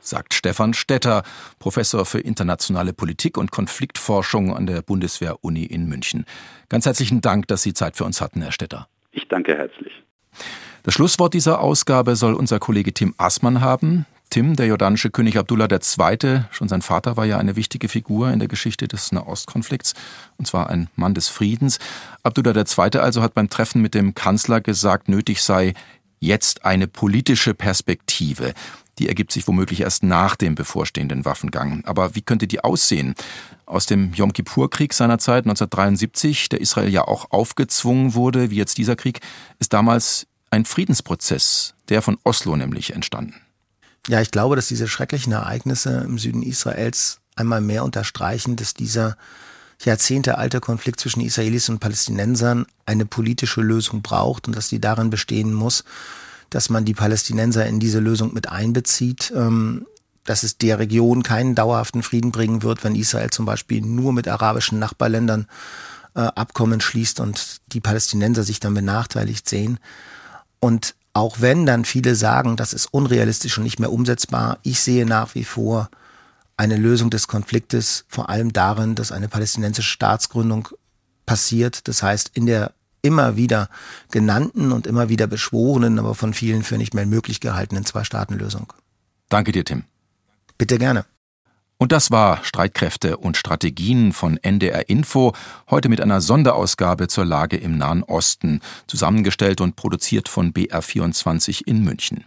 Sagt 0.00 0.34
Stefan 0.34 0.74
Stetter, 0.74 1.22
Professor 1.60 2.04
für 2.04 2.18
internationale 2.18 2.92
Politik 2.92 3.38
und 3.38 3.52
Konfliktforschung 3.52 4.56
an 4.56 4.66
der 4.66 4.82
Bundeswehr-Uni 4.82 5.62
in 5.62 5.88
München. 5.88 6.24
Ganz 6.68 6.86
herzlichen 6.86 7.20
Dank, 7.20 7.46
dass 7.46 7.62
Sie 7.62 7.74
Zeit 7.74 7.96
für 7.96 8.04
uns 8.04 8.20
hatten, 8.20 8.42
Herr 8.42 8.50
Stetter. 8.50 8.88
Ich 9.12 9.28
danke 9.28 9.56
herzlich. 9.56 9.92
Das 10.82 10.94
Schlusswort 10.94 11.32
dieser 11.32 11.60
Ausgabe 11.60 12.16
soll 12.16 12.34
unser 12.34 12.58
Kollege 12.58 12.92
Tim 12.92 13.14
Aßmann 13.18 13.60
haben. 13.60 14.04
Tim, 14.30 14.54
der 14.54 14.66
jordanische 14.66 15.10
König 15.10 15.36
Abdullah 15.36 15.66
II., 15.68 16.44
schon 16.52 16.68
sein 16.68 16.82
Vater 16.82 17.16
war 17.16 17.24
ja 17.24 17.38
eine 17.38 17.56
wichtige 17.56 17.88
Figur 17.88 18.30
in 18.30 18.38
der 18.38 18.46
Geschichte 18.46 18.86
des 18.86 19.10
Nahostkonflikts, 19.10 19.94
und 20.38 20.46
zwar 20.46 20.70
ein 20.70 20.88
Mann 20.94 21.14
des 21.14 21.28
Friedens. 21.28 21.80
Abdullah 22.22 22.54
II. 22.54 23.00
also 23.00 23.22
hat 23.22 23.34
beim 23.34 23.50
Treffen 23.50 23.82
mit 23.82 23.92
dem 23.92 24.14
Kanzler 24.14 24.60
gesagt, 24.60 25.08
nötig 25.08 25.42
sei 25.42 25.74
jetzt 26.20 26.64
eine 26.64 26.86
politische 26.86 27.54
Perspektive. 27.54 28.54
Die 29.00 29.08
ergibt 29.08 29.32
sich 29.32 29.48
womöglich 29.48 29.80
erst 29.80 30.04
nach 30.04 30.36
dem 30.36 30.54
bevorstehenden 30.54 31.24
Waffengang. 31.24 31.82
Aber 31.84 32.14
wie 32.14 32.22
könnte 32.22 32.46
die 32.46 32.62
aussehen? 32.62 33.14
Aus 33.66 33.86
dem 33.86 34.12
Yom 34.12 34.32
Kippur-Krieg 34.32 34.92
seiner 34.92 35.18
Zeit 35.18 35.44
1973, 35.44 36.50
der 36.50 36.60
Israel 36.60 36.90
ja 36.90 37.02
auch 37.02 37.32
aufgezwungen 37.32 38.14
wurde, 38.14 38.50
wie 38.50 38.56
jetzt 38.56 38.78
dieser 38.78 38.94
Krieg, 38.94 39.20
ist 39.58 39.72
damals 39.72 40.28
ein 40.50 40.64
Friedensprozess, 40.66 41.74
der 41.88 42.00
von 42.00 42.16
Oslo 42.22 42.54
nämlich 42.54 42.92
entstanden. 42.92 43.34
Ja, 44.10 44.20
ich 44.20 44.32
glaube, 44.32 44.56
dass 44.56 44.66
diese 44.66 44.88
schrecklichen 44.88 45.32
Ereignisse 45.32 45.98
im 46.04 46.18
Süden 46.18 46.42
Israels 46.42 47.20
einmal 47.36 47.60
mehr 47.60 47.84
unterstreichen, 47.84 48.56
dass 48.56 48.74
dieser 48.74 49.16
jahrzehntealte 49.84 50.58
Konflikt 50.58 50.98
zwischen 50.98 51.20
Israelis 51.20 51.68
und 51.68 51.78
Palästinensern 51.78 52.66
eine 52.86 53.06
politische 53.06 53.60
Lösung 53.60 54.02
braucht 54.02 54.48
und 54.48 54.56
dass 54.56 54.68
die 54.68 54.80
darin 54.80 55.10
bestehen 55.10 55.54
muss, 55.54 55.84
dass 56.50 56.70
man 56.70 56.84
die 56.84 56.92
Palästinenser 56.92 57.66
in 57.66 57.78
diese 57.78 58.00
Lösung 58.00 58.34
mit 58.34 58.48
einbezieht, 58.48 59.32
ähm, 59.32 59.86
dass 60.24 60.42
es 60.42 60.58
der 60.58 60.80
Region 60.80 61.22
keinen 61.22 61.54
dauerhaften 61.54 62.02
Frieden 62.02 62.32
bringen 62.32 62.64
wird, 62.64 62.82
wenn 62.82 62.96
Israel 62.96 63.30
zum 63.30 63.46
Beispiel 63.46 63.80
nur 63.80 64.12
mit 64.12 64.26
arabischen 64.26 64.80
Nachbarländern 64.80 65.46
äh, 66.16 66.22
Abkommen 66.22 66.80
schließt 66.80 67.20
und 67.20 67.58
die 67.68 67.80
Palästinenser 67.80 68.42
sich 68.42 68.58
dann 68.58 68.74
benachteiligt 68.74 69.48
sehen. 69.48 69.78
Und 70.58 70.96
auch 71.12 71.40
wenn 71.40 71.66
dann 71.66 71.84
viele 71.84 72.14
sagen, 72.14 72.56
das 72.56 72.72
ist 72.72 72.86
unrealistisch 72.86 73.58
und 73.58 73.64
nicht 73.64 73.80
mehr 73.80 73.92
umsetzbar, 73.92 74.58
ich 74.62 74.80
sehe 74.80 75.06
nach 75.06 75.34
wie 75.34 75.44
vor 75.44 75.90
eine 76.56 76.76
Lösung 76.76 77.10
des 77.10 77.26
Konfliktes 77.26 78.04
vor 78.08 78.28
allem 78.28 78.52
darin, 78.52 78.94
dass 78.94 79.12
eine 79.12 79.28
palästinensische 79.28 79.90
Staatsgründung 79.90 80.68
passiert. 81.24 81.88
Das 81.88 82.02
heißt, 82.02 82.32
in 82.34 82.46
der 82.46 82.72
immer 83.02 83.36
wieder 83.36 83.70
genannten 84.10 84.72
und 84.72 84.86
immer 84.86 85.08
wieder 85.08 85.26
beschworenen, 85.26 85.98
aber 85.98 86.14
von 86.14 86.34
vielen 86.34 86.62
für 86.62 86.76
nicht 86.76 86.92
mehr 86.92 87.06
möglich 87.06 87.40
gehaltenen 87.40 87.86
Zwei-Staaten-Lösung. 87.86 88.72
Danke 89.30 89.52
dir, 89.52 89.64
Tim. 89.64 89.84
Bitte 90.58 90.78
gerne. 90.78 91.06
Und 91.80 91.92
das 91.92 92.10
war 92.10 92.44
Streitkräfte 92.44 93.16
und 93.16 93.38
Strategien 93.38 94.12
von 94.12 94.36
NDR 94.36 94.90
Info, 94.90 95.32
heute 95.70 95.88
mit 95.88 96.02
einer 96.02 96.20
Sonderausgabe 96.20 97.08
zur 97.08 97.24
Lage 97.24 97.56
im 97.56 97.78
Nahen 97.78 98.02
Osten, 98.02 98.60
zusammengestellt 98.86 99.62
und 99.62 99.76
produziert 99.76 100.28
von 100.28 100.52
BR24 100.52 101.66
in 101.66 101.82
München. 101.82 102.24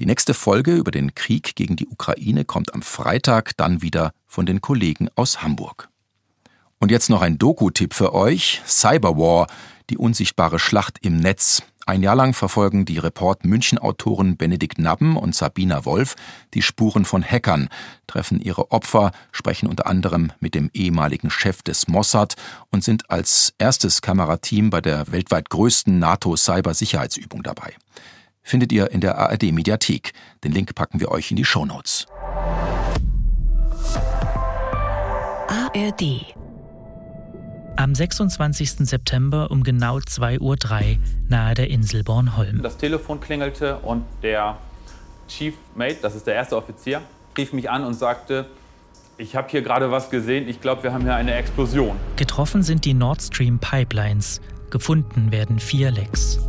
Die 0.00 0.06
nächste 0.06 0.34
Folge 0.34 0.74
über 0.74 0.90
den 0.90 1.14
Krieg 1.14 1.54
gegen 1.54 1.76
die 1.76 1.86
Ukraine 1.86 2.44
kommt 2.44 2.74
am 2.74 2.82
Freitag 2.82 3.56
dann 3.56 3.82
wieder 3.82 4.10
von 4.26 4.46
den 4.46 4.60
Kollegen 4.60 5.08
aus 5.14 5.42
Hamburg. 5.42 5.90
Und 6.80 6.90
jetzt 6.90 7.08
noch 7.08 7.22
ein 7.22 7.38
Doku-Tipp 7.38 7.94
für 7.94 8.12
euch: 8.14 8.62
Cyberwar, 8.66 9.46
die 9.90 9.96
unsichtbare 9.96 10.58
Schlacht 10.58 10.98
im 11.02 11.18
Netz. 11.18 11.62
Ein 11.88 12.02
Jahr 12.02 12.16
lang 12.16 12.34
verfolgen 12.34 12.84
die 12.84 12.98
Report 12.98 13.46
München-Autoren 13.46 14.36
Benedikt 14.36 14.78
Nabben 14.78 15.16
und 15.16 15.34
Sabina 15.34 15.86
Wolf 15.86 16.16
die 16.52 16.60
Spuren 16.60 17.06
von 17.06 17.24
Hackern, 17.24 17.70
treffen 18.06 18.42
ihre 18.42 18.72
Opfer, 18.72 19.10
sprechen 19.32 19.70
unter 19.70 19.86
anderem 19.86 20.30
mit 20.38 20.54
dem 20.54 20.68
ehemaligen 20.74 21.30
Chef 21.30 21.62
des 21.62 21.88
Mossad 21.88 22.34
und 22.70 22.84
sind 22.84 23.10
als 23.10 23.54
erstes 23.56 24.02
Kamerateam 24.02 24.68
bei 24.68 24.82
der 24.82 25.10
weltweit 25.10 25.48
größten 25.48 25.98
NATO-Cybersicherheitsübung 25.98 27.42
dabei. 27.42 27.72
Findet 28.42 28.70
ihr 28.70 28.90
in 28.90 29.00
der 29.00 29.16
ARD-Mediathek. 29.16 30.12
Den 30.44 30.52
Link 30.52 30.74
packen 30.74 31.00
wir 31.00 31.10
euch 31.10 31.30
in 31.30 31.38
die 31.38 31.46
Shownotes. 31.46 32.04
ARD 35.48 36.37
am 37.78 37.94
26. 37.94 38.88
September 38.88 39.52
um 39.52 39.62
genau 39.62 39.98
2.03 39.98 40.40
Uhr 40.40 40.56
nahe 41.28 41.54
der 41.54 41.70
Insel 41.70 42.02
Bornholm. 42.02 42.60
Das 42.60 42.76
Telefon 42.76 43.20
klingelte 43.20 43.76
und 43.78 44.04
der 44.22 44.58
Chief 45.28 45.54
Mate, 45.76 45.98
das 46.02 46.16
ist 46.16 46.26
der 46.26 46.34
erste 46.34 46.56
Offizier, 46.56 47.02
rief 47.36 47.52
mich 47.52 47.70
an 47.70 47.84
und 47.84 47.94
sagte, 47.94 48.46
ich 49.16 49.36
habe 49.36 49.48
hier 49.48 49.62
gerade 49.62 49.92
was 49.92 50.10
gesehen, 50.10 50.48
ich 50.48 50.60
glaube, 50.60 50.82
wir 50.82 50.92
haben 50.92 51.02
hier 51.02 51.14
eine 51.14 51.34
Explosion. 51.34 51.96
Getroffen 52.16 52.64
sind 52.64 52.84
die 52.84 52.94
Nord 52.94 53.22
Stream 53.22 53.60
Pipelines, 53.60 54.40
gefunden 54.70 55.30
werden 55.30 55.60
vier 55.60 55.92
Lecks. 55.92 56.40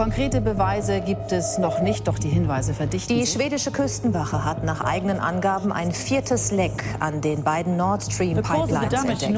Konkrete 0.00 0.40
Beweise 0.40 1.02
gibt 1.02 1.30
es 1.30 1.58
noch 1.58 1.82
nicht, 1.82 2.08
doch 2.08 2.18
die 2.18 2.30
Hinweise 2.30 2.72
verdichten 2.72 3.18
Die 3.18 3.26
schwedische 3.26 3.70
Küstenwache 3.70 4.46
hat 4.46 4.64
nach 4.64 4.80
eigenen 4.80 5.18
Angaben 5.18 5.72
ein 5.72 5.92
viertes 5.92 6.52
Leck 6.52 6.82
an 7.00 7.20
den 7.20 7.44
beiden 7.44 7.76
Nord 7.76 8.04
Stream 8.04 8.40
Pipelines 8.40 9.04
entdeckt. 9.04 9.28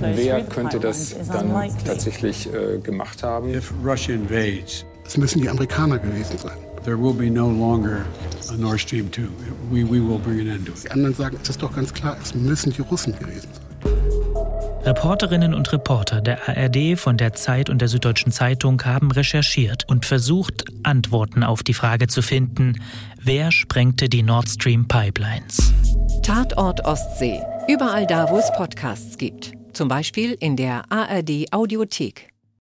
Wer 0.00 0.42
könnte 0.42 0.80
das 0.80 1.14
dann 1.30 1.54
tatsächlich 1.84 2.52
äh, 2.52 2.78
gemacht 2.78 3.22
haben? 3.22 3.54
Es 3.54 5.16
müssen 5.16 5.40
die 5.40 5.48
Amerikaner 5.48 6.00
gewesen 6.00 6.36
sein. 6.38 6.58
There 6.82 7.00
will 7.00 7.14
be 7.14 7.30
no 7.30 7.48
longer 7.48 7.98
a 8.50 8.56
Nord 8.56 8.80
Stream 8.80 9.08
2. 9.12 9.22
We, 9.70 9.84
we 9.84 10.00
will 10.00 10.18
bring 10.18 10.40
an 10.40 10.48
end 10.48 10.66
to 10.66 10.72
it. 10.72 10.82
Die 10.82 10.90
anderen 10.90 11.14
sagen, 11.14 11.38
es 11.40 11.48
ist 11.48 11.62
doch 11.62 11.72
ganz 11.72 11.94
klar, 11.94 12.16
es 12.20 12.34
müssen 12.34 12.72
die 12.72 12.82
Russen 12.82 13.16
gewesen 13.16 13.48
sein. 13.52 13.67
Reporterinnen 14.88 15.52
und 15.52 15.70
Reporter 15.70 16.22
der 16.22 16.48
ARD, 16.48 16.98
von 16.98 17.18
der 17.18 17.34
Zeit 17.34 17.68
und 17.68 17.82
der 17.82 17.88
Süddeutschen 17.88 18.32
Zeitung 18.32 18.82
haben 18.86 19.10
recherchiert 19.10 19.86
und 19.86 20.06
versucht, 20.06 20.64
Antworten 20.82 21.42
auf 21.42 21.62
die 21.62 21.74
Frage 21.74 22.06
zu 22.06 22.22
finden, 22.22 22.80
wer 23.20 23.52
sprengte 23.52 24.08
die 24.08 24.22
Nord 24.22 24.48
Stream 24.48 24.88
Pipelines? 24.88 25.74
Tatort 26.22 26.86
Ostsee. 26.86 27.42
Überall 27.68 28.06
da, 28.06 28.30
wo 28.30 28.38
es 28.38 28.50
Podcasts 28.56 29.18
gibt. 29.18 29.52
Zum 29.74 29.88
Beispiel 29.88 30.34
in 30.40 30.56
der 30.56 30.90
ARD 30.90 31.52
Audiothek. 31.52 32.30